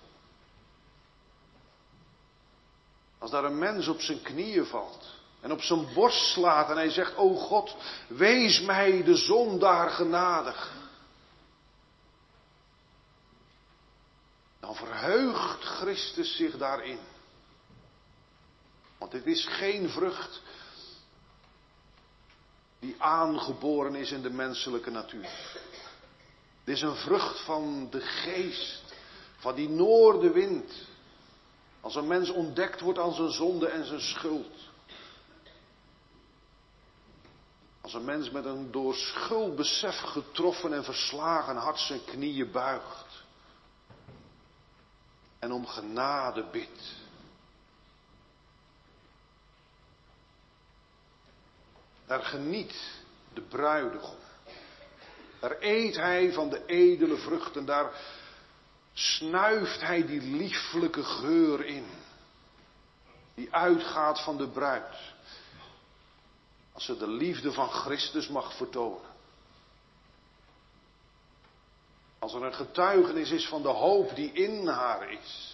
Als 3.19 3.31
daar 3.31 3.45
een 3.45 3.59
mens 3.59 3.89
op 3.89 4.01
zijn 4.01 4.23
knieën 4.23 4.67
valt 4.67 5.15
en 5.41 5.53
op 5.53 5.63
zijn 5.63 5.93
borst 5.95 6.33
slaat 6.33 6.71
en 6.71 6.77
hij 6.77 6.91
zegt, 6.91 7.17
o 7.17 7.35
God, 7.35 7.77
wees 8.09 8.61
mij 8.61 9.03
de 9.03 9.17
zondaar 9.17 9.91
genadig. 9.91 10.73
Dan 14.61 14.75
verheugt 14.75 15.65
Christus 15.65 16.37
zich 16.37 16.57
daarin. 16.57 16.99
Want 18.99 19.13
dit 19.13 19.27
is 19.27 19.47
geen 19.47 19.89
vrucht 19.89 20.43
die 22.85 22.95
aangeboren 22.99 23.95
is 23.95 24.13
in 24.13 24.23
de 24.23 24.31
menselijke 24.31 24.91
natuur. 24.91 25.29
Dit 26.65 26.77
is 26.77 26.83
een 26.83 26.97
vrucht 26.97 27.41
van 27.41 27.89
de 27.91 28.01
geest, 28.01 28.83
van 29.37 29.55
die 29.55 29.69
noordenwind. 29.69 30.73
Als 31.81 31.95
een 31.95 32.07
mens 32.07 32.31
ontdekt 32.31 32.81
wordt 32.81 32.99
aan 32.99 33.13
zijn 33.13 33.31
zonde 33.31 33.69
en 33.69 33.85
zijn 33.85 34.01
schuld. 34.01 34.57
Als 37.81 37.95
een 37.95 38.05
mens 38.05 38.31
met 38.31 38.45
een 38.45 38.71
door 38.71 38.95
schuldbesef 38.95 39.99
getroffen 39.99 40.73
en 40.73 40.85
verslagen 40.85 41.57
hart 41.57 41.79
zijn 41.79 42.05
knieën 42.05 42.51
buigt. 42.51 43.25
En 45.39 45.53
om 45.53 45.67
genade 45.67 46.45
bidt. 46.53 47.04
Daar 52.07 52.23
geniet 52.23 53.03
de 53.33 53.41
bruidegom. 53.41 54.17
Daar 55.41 55.57
eet 55.61 55.97
hij 55.97 56.33
van 56.33 56.49
de 56.49 56.67
edele 56.67 57.17
vruchten. 57.17 57.65
Daar 57.65 57.93
snuift 58.93 59.81
hij 59.81 60.07
die 60.07 60.21
lieflijke 60.21 61.03
geur 61.05 61.65
in. 61.65 61.87
Die 63.35 63.55
uitgaat 63.55 64.21
van 64.21 64.37
de 64.37 64.49
bruid. 64.49 64.97
Als 66.73 66.85
ze 66.85 66.97
de 66.97 67.09
liefde 67.09 67.53
van 67.53 67.69
Christus 67.69 68.29
mag 68.29 68.57
vertonen. 68.57 69.13
Als 72.19 72.35
er 72.35 72.43
een 72.43 72.55
getuigenis 72.55 73.31
is 73.31 73.49
van 73.49 73.63
de 73.63 73.69
hoop 73.69 74.15
die 74.15 74.33
in 74.33 74.67
haar 74.67 75.13
is. 75.13 75.54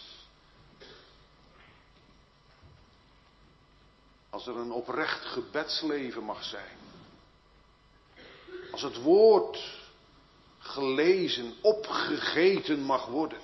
Als 4.31 4.47
er 4.47 4.57
een 4.57 4.73
oprecht 4.73 5.25
gebedsleven 5.25 6.25
mag 6.25 6.45
zijn. 6.45 6.79
Als 8.71 8.83
het 8.83 9.03
woord 9.03 9.81
gelezen, 10.59 11.55
opgegeten 11.61 12.81
mag 12.83 13.07
worden. 13.07 13.40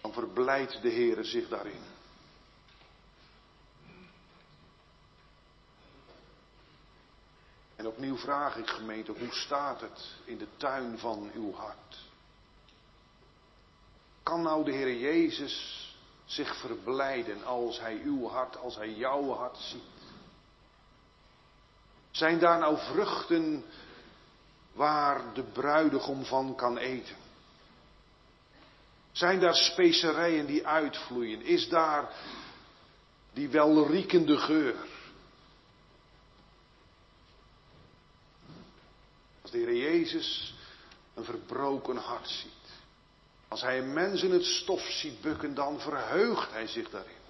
Dan 0.00 0.12
verblijdt 0.12 0.82
de 0.82 0.90
Heere 0.90 1.24
zich 1.24 1.48
daarin. 1.48 1.82
En 7.76 7.86
opnieuw 7.86 8.16
vraag 8.16 8.56
ik 8.56 8.68
gemeente, 8.68 9.12
hoe 9.12 9.32
staat 9.32 9.80
het 9.80 10.06
in 10.24 10.38
de 10.38 10.46
tuin 10.56 10.98
van 10.98 11.30
uw 11.34 11.52
hart? 11.54 11.96
Kan 14.22 14.42
nou 14.42 14.64
de 14.64 14.72
Heer 14.72 14.96
Jezus 14.96 15.81
zich 16.32 16.56
verblijden 16.56 17.44
als 17.44 17.80
hij 17.80 18.00
uw 18.04 18.28
hart, 18.28 18.56
als 18.56 18.76
hij 18.76 18.90
jouw 18.92 19.34
hart 19.34 19.56
ziet? 19.56 19.82
Zijn 22.10 22.38
daar 22.38 22.58
nou 22.58 22.78
vruchten 22.78 23.64
waar 24.72 25.34
de 25.34 25.42
bruidegom 25.42 26.24
van 26.24 26.54
kan 26.54 26.76
eten? 26.76 27.16
Zijn 29.12 29.40
daar 29.40 29.54
specerijen 29.54 30.46
die 30.46 30.66
uitvloeien? 30.66 31.42
Is 31.42 31.68
daar 31.68 32.10
die 33.32 33.48
welriekende 33.48 34.36
geur? 34.36 34.76
Als 39.42 39.50
de 39.50 39.58
Heer 39.58 39.76
Jezus 39.76 40.54
een 41.14 41.24
verbroken 41.24 41.96
hart 41.96 42.28
ziet. 42.28 42.61
Als 43.52 43.60
hij 43.60 43.78
een 43.78 43.92
mens 43.92 44.22
in 44.22 44.30
het 44.30 44.44
stof 44.44 44.80
ziet 44.80 45.20
bukken, 45.20 45.54
dan 45.54 45.80
verheugt 45.80 46.50
hij 46.50 46.66
zich 46.66 46.90
daarin. 46.90 47.20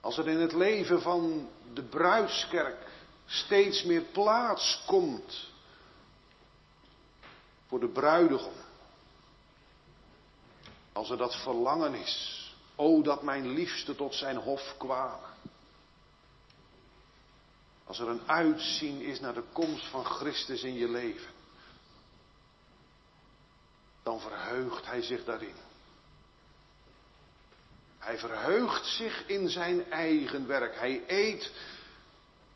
Als 0.00 0.18
er 0.18 0.28
in 0.28 0.40
het 0.40 0.52
leven 0.52 1.02
van 1.02 1.48
de 1.74 1.82
bruidskerk 1.82 2.86
steeds 3.26 3.82
meer 3.82 4.02
plaats 4.02 4.82
komt 4.86 5.50
voor 7.66 7.80
de 7.80 7.88
bruidegom. 7.88 8.52
Als 10.92 11.10
er 11.10 11.16
dat 11.16 11.36
verlangen 11.36 11.94
is, 11.94 12.54
o 12.76 13.02
dat 13.02 13.22
mijn 13.22 13.48
liefste 13.48 13.94
tot 13.94 14.14
zijn 14.14 14.36
hof 14.36 14.74
kwamen. 14.78 15.30
Als 17.84 17.98
er 17.98 18.08
een 18.08 18.22
uitzien 18.28 19.00
is 19.00 19.20
naar 19.20 19.34
de 19.34 19.44
komst 19.52 19.86
van 19.86 20.04
Christus 20.04 20.62
in 20.62 20.74
je 20.74 20.88
leven 20.88 21.31
dan 24.02 24.20
verheugt 24.20 24.86
hij 24.86 25.02
zich 25.02 25.24
daarin. 25.24 25.54
Hij 27.98 28.18
verheugt 28.18 28.86
zich 28.86 29.26
in 29.26 29.48
zijn 29.48 29.90
eigen 29.90 30.46
werk. 30.46 30.78
Hij 30.78 31.02
eet 31.06 31.52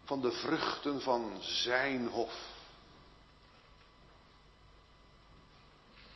van 0.05 0.21
de 0.21 0.33
vruchten 0.33 1.01
van 1.01 1.39
zijn 1.41 2.09
hof. 2.09 2.55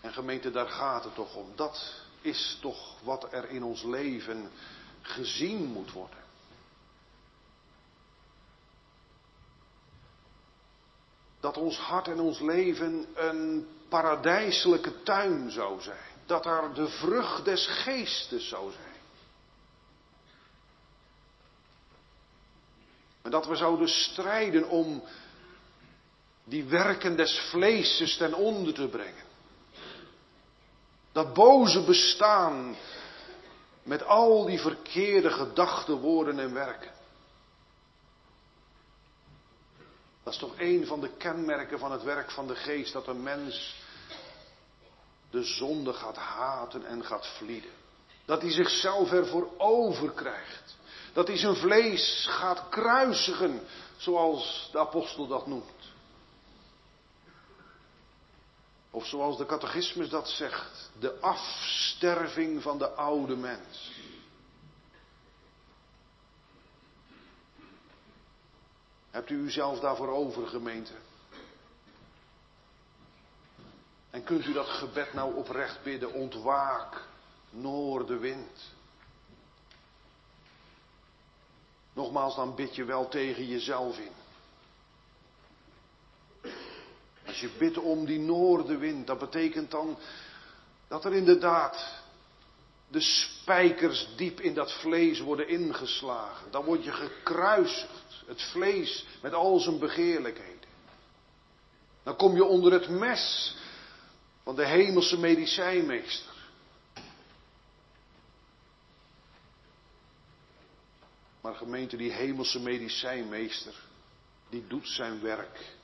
En 0.01 0.13
gemeente, 0.13 0.51
daar 0.51 0.69
gaat 0.69 1.05
het 1.05 1.15
toch 1.15 1.35
om. 1.35 1.53
Dat 1.57 1.95
is 2.21 2.59
toch 2.61 3.01
wat 3.03 3.33
er 3.33 3.49
in 3.51 3.63
ons 3.63 3.83
leven 3.83 4.51
gezien 5.03 5.65
moet 5.65 5.93
worden. 5.93 6.20
Dat 11.41 11.57
ons 11.57 11.79
hart 11.79 12.09
en 12.09 12.21
ons 12.21 12.41
leven 12.41 13.07
een 13.15 13.69
paradijselijke 13.89 15.03
tuin 15.03 15.51
zou 15.51 15.81
zijn. 15.81 16.09
Dat 16.27 16.43
daar 16.43 16.75
de 16.75 16.89
vrucht 16.89 17.45
des 17.45 17.67
geestes 17.67 18.49
zou 18.49 18.73
zijn. 18.73 18.95
En 23.23 23.31
dat 23.31 23.47
we 23.47 23.57
zouden 23.57 23.89
strijden 23.89 24.69
om 24.69 25.03
die 26.45 26.65
werken 26.65 27.17
des 27.17 27.39
vleeses 27.39 28.17
ten 28.17 28.35
onder 28.35 28.75
te 28.75 28.89
brengen. 28.89 29.25
Dat 31.13 31.35
boze 31.35 31.85
bestaan 31.85 32.77
met 33.83 34.05
al 34.05 34.45
die 34.45 34.61
verkeerde 34.61 35.31
gedachten, 35.31 35.95
woorden 35.95 36.39
en 36.39 36.53
werken. 36.53 36.91
Dat 40.23 40.33
is 40.33 40.39
toch 40.39 40.55
een 40.59 40.87
van 40.87 41.01
de 41.01 41.11
kenmerken 41.17 41.79
van 41.79 41.93
het 41.93 42.03
werk 42.03 42.31
van 42.31 42.47
de 42.47 42.55
geest, 42.57 42.93
dat 42.93 43.07
een 43.07 43.23
mens 43.23 43.77
de 45.31 45.43
zonde 45.43 45.93
gaat 45.93 46.17
haten 46.17 46.85
en 46.85 47.05
gaat 47.05 47.27
vlieden. 47.27 47.71
Dat 48.25 48.43
hij 48.43 48.51
zichzelf 48.51 49.13
ervoor 49.13 49.49
over 49.59 50.11
krijgt. 50.11 50.77
Dat 51.13 51.27
hij 51.27 51.37
zijn 51.37 51.57
vlees 51.57 52.27
gaat 52.31 52.69
kruisigen, 52.69 53.61
zoals 53.97 54.69
de 54.73 54.79
apostel 54.79 55.27
dat 55.27 55.47
noemt. 55.47 55.93
Of 58.91 59.07
zoals 59.07 59.37
de 59.37 59.47
catechismus 59.47 60.09
dat 60.09 60.29
zegt, 60.29 60.91
de 60.99 61.21
afsterving 61.21 62.63
van 62.63 62.79
de 62.79 62.91
oude 62.91 63.37
mens. 63.37 63.91
Hebt 69.11 69.31
u 69.31 69.37
uzelf 69.37 69.81
daarvoor 69.81 70.09
over, 70.09 70.47
gemeente? 70.47 70.93
En 74.11 74.25
kunt 74.25 74.45
u 74.47 74.53
dat 74.53 74.69
gebed 74.69 75.13
nou 75.13 75.35
oprecht 75.35 75.83
bidden? 75.83 76.13
Ontwaak, 76.13 77.07
noordenwind. 77.51 78.73
Nogmaals, 81.93 82.37
dan 82.37 82.55
bid 82.55 82.75
je 82.75 82.85
wel 82.85 83.09
tegen 83.09 83.47
jezelf 83.47 83.99
in. 83.99 84.13
Als 87.27 87.41
je 87.41 87.51
bidt 87.59 87.79
om 87.79 88.05
die 88.05 88.19
noordenwind, 88.19 89.07
dat 89.07 89.19
betekent 89.19 89.71
dan 89.71 89.99
dat 90.89 91.05
er 91.05 91.13
inderdaad 91.15 92.03
de 92.89 93.01
spijkers 93.51 94.09
diep 94.17 94.41
in 94.41 94.55
dat 94.55 94.73
vlees 94.73 95.21
worden 95.21 95.49
ingeslagen. 95.49 96.51
Dan 96.51 96.65
word 96.65 96.85
je 96.85 96.93
gekruisigd, 96.93 98.25
het 98.27 98.43
vlees 98.43 99.07
met 99.23 99.35
al 99.35 99.59
zijn 99.59 99.79
begeerlijkheden. 99.79 100.69
Dan 102.03 102.17
kom 102.17 102.35
je 102.35 102.45
onder 102.45 102.73
het 102.73 102.89
mes 102.89 103.57
van 104.43 104.57
de 104.57 104.67
hemelse 104.67 105.19
medicijnmeester. 105.19 106.35
Maar 111.41 111.55
gemeente, 111.55 111.97
die 111.97 112.13
hemelse 112.13 112.61
medicijnmeester, 112.61 113.75
die 114.49 114.67
doet 114.67 114.89
zijn 114.89 115.21
werk. 115.21 115.75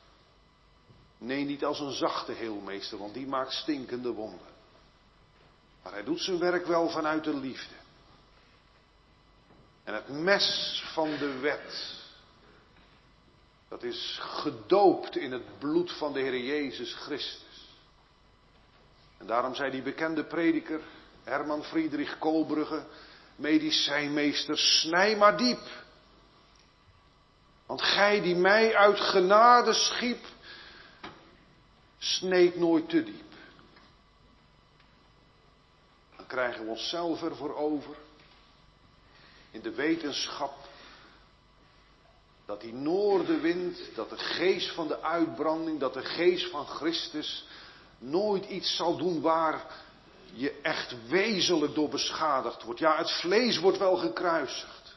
Nee, 1.18 1.44
niet 1.44 1.64
als 1.64 1.80
een 1.80 1.92
zachte 1.92 2.32
heelmeester, 2.32 2.98
want 2.98 3.14
die 3.14 3.26
maakt 3.26 3.52
stinkende 3.52 4.12
wonden. 4.12 4.55
Maar 5.87 5.95
hij 5.95 6.05
doet 6.05 6.20
zijn 6.20 6.39
werk 6.39 6.66
wel 6.66 6.89
vanuit 6.89 7.24
de 7.24 7.37
liefde. 7.37 7.74
En 9.84 9.95
het 9.95 10.09
mes 10.09 10.82
van 10.93 11.16
de 11.18 11.39
wet, 11.39 11.95
dat 13.68 13.82
is 13.82 14.18
gedoopt 14.20 15.16
in 15.16 15.32
het 15.32 15.59
bloed 15.59 15.93
van 15.93 16.12
de 16.12 16.20
Heer 16.20 16.39
Jezus 16.39 16.95
Christus. 16.95 17.68
En 19.18 19.26
daarom 19.26 19.55
zei 19.55 19.70
die 19.70 19.82
bekende 19.82 20.24
prediker, 20.24 20.80
Herman 21.24 21.64
Friedrich 21.64 22.18
Koolbrugge, 22.18 22.87
medicijnmeester, 23.37 24.59
snij 24.59 25.16
maar 25.16 25.37
diep. 25.37 25.84
Want 27.66 27.82
gij 27.82 28.20
die 28.20 28.37
mij 28.37 28.76
uit 28.76 29.01
genade 29.01 29.72
schiep, 29.72 30.24
sneed 31.99 32.57
nooit 32.57 32.89
te 32.89 33.05
diep. 33.05 33.24
Dan 36.15 36.15
krijgen 36.26 36.64
we 36.64 36.70
onszelf 36.70 37.22
ervoor 37.22 37.54
over. 37.54 37.96
In 39.50 39.60
de 39.60 39.74
wetenschap 39.74 40.54
dat 42.46 42.60
die 42.60 42.72
noordenwind, 42.72 43.78
dat 43.94 44.10
de 44.10 44.18
geest 44.18 44.74
van 44.74 44.88
de 44.88 45.02
uitbranding, 45.02 45.80
dat 45.80 45.94
de 45.94 46.04
geest 46.04 46.50
van 46.50 46.66
Christus 46.66 47.46
nooit 47.98 48.44
iets 48.44 48.76
zal 48.76 48.96
doen 48.96 49.20
waar 49.20 49.84
je 50.32 50.60
echt 50.62 51.08
wezenlijk 51.08 51.74
door 51.74 51.88
beschadigd 51.88 52.62
wordt. 52.62 52.80
Ja, 52.80 52.96
het 52.96 53.10
vlees 53.10 53.58
wordt 53.58 53.78
wel 53.78 53.96
gekruisigd. 53.96 54.96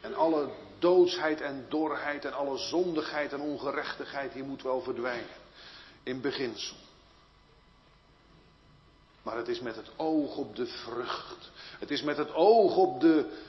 En 0.00 0.14
alle 0.14 0.50
doodsheid 0.78 1.40
en 1.40 1.66
dorheid 1.68 2.24
en 2.24 2.32
alle 2.32 2.58
zondigheid 2.58 3.32
en 3.32 3.40
ongerechtigheid, 3.40 4.32
die 4.32 4.42
moet 4.42 4.62
wel 4.62 4.80
verdwijnen. 4.80 5.36
In 6.02 6.20
beginsel. 6.20 6.76
Maar 9.26 9.36
het 9.36 9.48
is 9.48 9.60
met 9.60 9.76
het 9.76 9.90
oog 9.96 10.36
op 10.36 10.56
de 10.56 10.66
vrucht. 10.66 11.50
Het 11.78 11.90
is 11.90 12.02
met 12.02 12.16
het 12.16 12.34
oog 12.34 12.76
op 12.76 13.00
de 13.00 13.42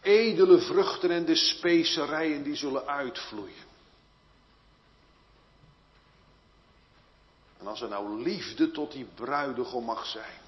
edele 0.00 0.58
vruchten 0.58 1.10
en 1.10 1.24
de 1.24 1.34
specerijen 1.34 2.42
die 2.42 2.54
zullen 2.54 2.86
uitvloeien. 2.86 3.64
En 7.58 7.66
als 7.66 7.80
er 7.80 7.88
nou 7.88 8.22
liefde 8.22 8.70
tot 8.70 8.92
die 8.92 9.06
bruidegom 9.14 9.84
mag 9.84 10.06
zijn, 10.06 10.40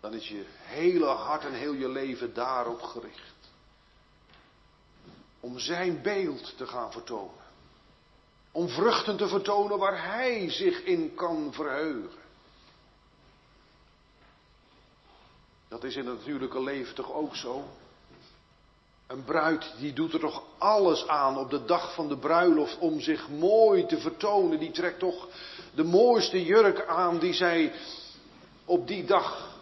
dan 0.00 0.14
is 0.14 0.28
je 0.28 0.44
hele 0.48 1.06
hart 1.06 1.44
en 1.44 1.54
heel 1.54 1.72
je 1.72 1.88
leven 1.88 2.34
daarop 2.34 2.82
gericht. 2.82 3.50
Om 5.40 5.58
zijn 5.58 6.02
beeld 6.02 6.56
te 6.56 6.66
gaan 6.66 6.92
vertonen. 6.92 7.47
Om 8.52 8.68
vruchten 8.68 9.16
te 9.16 9.28
vertonen 9.28 9.78
waar 9.78 10.04
hij 10.04 10.50
zich 10.50 10.84
in 10.84 11.14
kan 11.14 11.52
verheugen. 11.52 12.26
Dat 15.68 15.84
is 15.84 15.96
in 15.96 16.06
het 16.06 16.16
natuurlijke 16.16 16.62
leven 16.62 16.94
toch 16.94 17.12
ook 17.12 17.36
zo? 17.36 17.64
Een 19.06 19.24
bruid 19.24 19.74
die 19.78 19.92
doet 19.92 20.12
er 20.12 20.20
toch 20.20 20.42
alles 20.58 21.06
aan 21.06 21.38
op 21.38 21.50
de 21.50 21.64
dag 21.64 21.94
van 21.94 22.08
de 22.08 22.16
bruiloft 22.16 22.78
om 22.78 23.00
zich 23.00 23.28
mooi 23.28 23.86
te 23.86 23.98
vertonen. 23.98 24.58
Die 24.58 24.70
trekt 24.70 24.98
toch 24.98 25.28
de 25.74 25.84
mooiste 25.84 26.44
jurk 26.44 26.86
aan 26.86 27.18
die 27.18 27.32
zij 27.32 27.72
op 28.64 28.86
die 28.86 29.04
dag 29.04 29.56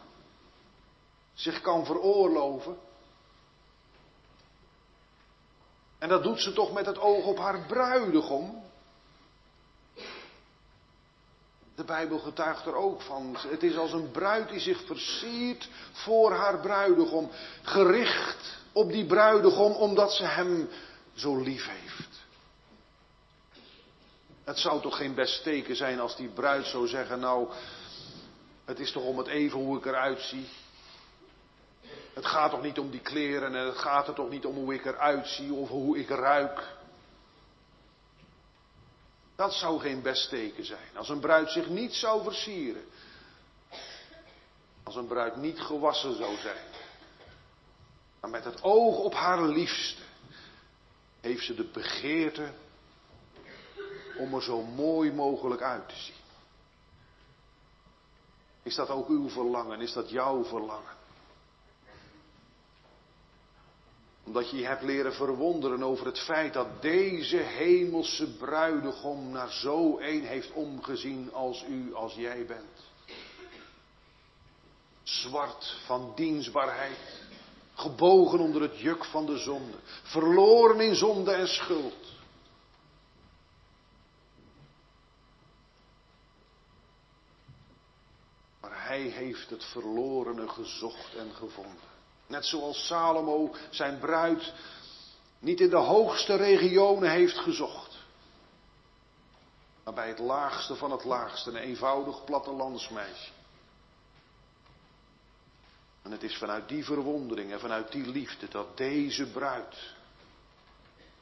zich 1.35 1.61
kan 1.61 1.85
veroorloven. 1.85 2.77
En 5.99 6.09
dat 6.09 6.23
doet 6.23 6.41
ze 6.41 6.53
toch 6.53 6.73
met 6.73 6.87
het 6.87 6.99
oog 6.99 7.25
op 7.25 7.39
haar 7.39 7.67
bruidegom. 7.67 8.65
De 11.77 11.85
Bijbel 11.85 12.19
getuigt 12.19 12.67
er 12.67 12.75
ook 12.75 13.03
van. 13.03 13.37
Het 13.49 13.63
is 13.63 13.77
als 13.77 13.93
een 13.93 14.11
bruid 14.11 14.49
die 14.49 14.61
zich 14.61 14.85
versiert 14.87 15.69
voor 15.93 16.33
haar 16.33 16.61
bruidegom. 16.61 17.31
Gericht 17.63 18.59
op 18.73 18.93
die 18.93 19.07
bruidegom 19.07 19.73
omdat 19.73 20.13
ze 20.13 20.25
hem 20.25 20.69
zo 21.15 21.37
lief 21.37 21.69
heeft. 21.69 22.25
Het 24.45 24.59
zou 24.59 24.81
toch 24.81 24.97
geen 24.97 25.15
best 25.15 25.43
teken 25.43 25.77
zijn 25.77 26.01
als 26.01 26.17
die 26.17 26.29
bruid 26.29 26.67
zou 26.67 26.87
zeggen, 26.87 27.21
nou, 27.21 27.49
het 28.65 28.79
is 28.79 28.93
toch 28.93 29.05
om 29.05 29.19
het 29.19 29.27
even 29.27 29.59
hoe 29.59 29.79
ik 29.79 29.87
eruit 29.87 30.21
zie. 30.21 30.49
Het 32.15 32.27
gaat 32.27 32.51
toch 32.51 32.63
niet 32.63 32.79
om 32.79 32.91
die 32.91 33.01
kleren 33.01 33.55
en 33.55 33.67
het 33.67 33.79
gaat 33.79 34.09
er 34.09 34.15
toch 34.15 34.31
niet 34.31 34.45
om 34.45 34.55
hoe 34.55 34.75
ik 34.75 34.85
eruit 34.85 35.27
zie 35.29 35.53
of 35.53 35.69
hoe 35.69 35.99
ik 35.99 36.09
ruik. 36.09 36.76
Dat 39.37 39.55
zou 39.55 39.81
geen 39.81 40.03
best 40.03 40.29
teken 40.29 40.65
zijn. 40.65 40.97
Als 40.97 41.09
een 41.09 41.21
bruid 41.21 41.51
zich 41.51 41.69
niet 41.69 41.95
zou 41.95 42.23
versieren. 42.23 42.85
Als 44.83 44.97
een 44.97 45.07
bruid 45.07 45.37
niet 45.37 45.61
gewassen 45.61 46.17
zou 46.17 46.37
zijn. 46.37 46.65
Maar 48.21 48.31
met 48.31 48.45
het 48.45 48.63
oog 48.63 48.99
op 48.99 49.15
haar 49.15 49.43
liefste 49.43 50.03
heeft 51.21 51.45
ze 51.45 51.55
de 51.55 51.65
begeerte 51.65 52.53
om 54.19 54.35
er 54.35 54.43
zo 54.43 54.63
mooi 54.63 55.13
mogelijk 55.13 55.63
uit 55.63 55.89
te 55.89 55.97
zien. 55.97 56.15
Is 58.63 58.75
dat 58.75 58.89
ook 58.89 59.09
uw 59.09 59.29
verlangen? 59.29 59.81
Is 59.81 59.93
dat 59.93 60.11
jouw 60.11 60.45
verlangen? 60.45 60.96
Omdat 64.27 64.51
je 64.51 64.57
je 64.57 64.67
hebt 64.67 64.83
leren 64.83 65.15
verwonderen 65.15 65.83
over 65.83 66.07
het 66.07 66.19
feit 66.19 66.53
dat 66.53 66.83
deze 66.83 67.37
hemelse 67.37 68.37
bruidegom 68.37 69.31
naar 69.31 69.53
zo 69.53 69.99
een 69.99 70.25
heeft 70.25 70.53
omgezien 70.53 71.33
als 71.33 71.65
u, 71.69 71.95
als 71.95 72.15
jij 72.15 72.47
bent. 72.47 72.85
Zwart 75.03 75.81
van 75.85 76.13
dienstbaarheid, 76.15 77.21
gebogen 77.75 78.39
onder 78.39 78.63
het 78.63 78.79
juk 78.79 79.05
van 79.05 79.27
de 79.27 79.39
zonde, 79.39 79.77
verloren 80.03 80.81
in 80.81 80.95
zonde 80.95 81.33
en 81.33 81.49
schuld. 81.49 82.13
Maar 88.61 88.87
hij 88.87 89.03
heeft 89.03 89.51
het 89.51 89.65
verlorene 89.65 90.49
gezocht 90.49 91.15
en 91.15 91.35
gevonden. 91.35 91.96
Net 92.27 92.47
zoals 92.47 92.87
Salomo 92.87 93.55
zijn 93.71 93.99
bruid 93.99 94.53
niet 95.39 95.61
in 95.61 95.71
de 95.71 95.77
hoogste 95.77 96.35
regionen 96.35 97.11
heeft 97.11 97.39
gezocht. 97.39 97.95
Maar 99.85 99.95
bij 99.95 100.09
het 100.09 100.19
laagste 100.19 100.77
van 100.77 100.91
het 100.91 101.05
laagste, 101.05 101.51
een 101.51 101.57
eenvoudig 101.57 102.25
plattelandsmeisje. 102.25 103.31
En 106.03 106.11
het 106.11 106.23
is 106.23 106.37
vanuit 106.37 106.69
die 106.69 106.85
verwondering 106.85 107.53
en 107.53 107.61
vanuit 107.61 107.93
die 107.93 108.07
liefde 108.07 108.49
dat 108.49 108.77
deze 108.77 109.27
bruid 109.27 109.95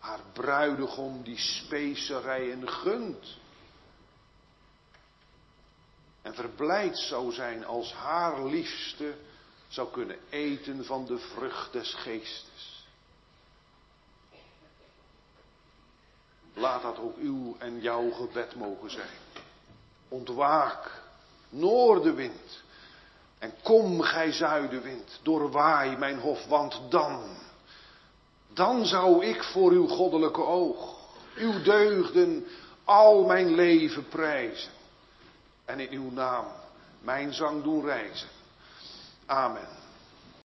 haar 0.05 0.20
bruidegom 0.32 1.22
die 1.22 1.38
specerijen 1.38 2.68
gunt. 2.68 3.36
En 6.22 6.34
verblijd 6.34 6.98
zou 6.98 7.32
zijn 7.32 7.64
als 7.64 7.92
haar 7.92 8.44
liefste 8.44 9.16
zou 9.75 9.91
kunnen 9.91 10.18
eten 10.29 10.85
van 10.85 11.07
de 11.07 11.18
vrucht 11.18 11.72
des 11.72 11.95
geestes. 11.95 12.87
Laat 16.55 16.83
dat 16.83 16.99
ook 16.99 17.16
uw 17.16 17.57
en 17.59 17.81
jouw 17.81 18.11
gebed 18.11 18.55
mogen 18.55 18.91
zijn. 18.91 19.18
Ontwaak, 20.09 21.03
noordenwind. 21.49 22.62
En 23.39 23.55
kom, 23.62 24.01
gij 24.01 24.33
zuidenwind, 24.33 25.20
doorwaai 25.22 25.97
mijn 25.97 26.18
hof, 26.18 26.47
want 26.47 26.81
dan, 26.89 27.37
dan 28.53 28.87
zou 28.87 29.25
ik 29.25 29.43
voor 29.43 29.70
uw 29.70 29.87
goddelijke 29.87 30.45
oog, 30.45 30.97
uw 31.37 31.62
deugden, 31.62 32.47
al 32.85 33.25
mijn 33.25 33.55
leven 33.55 34.09
prijzen. 34.09 34.72
En 35.64 35.81
in 35.81 35.99
uw 35.99 36.11
naam 36.11 36.47
mijn 37.01 37.33
zang 37.33 37.62
doen 37.62 37.85
reizen. 37.85 38.34
Amen. 39.29 39.84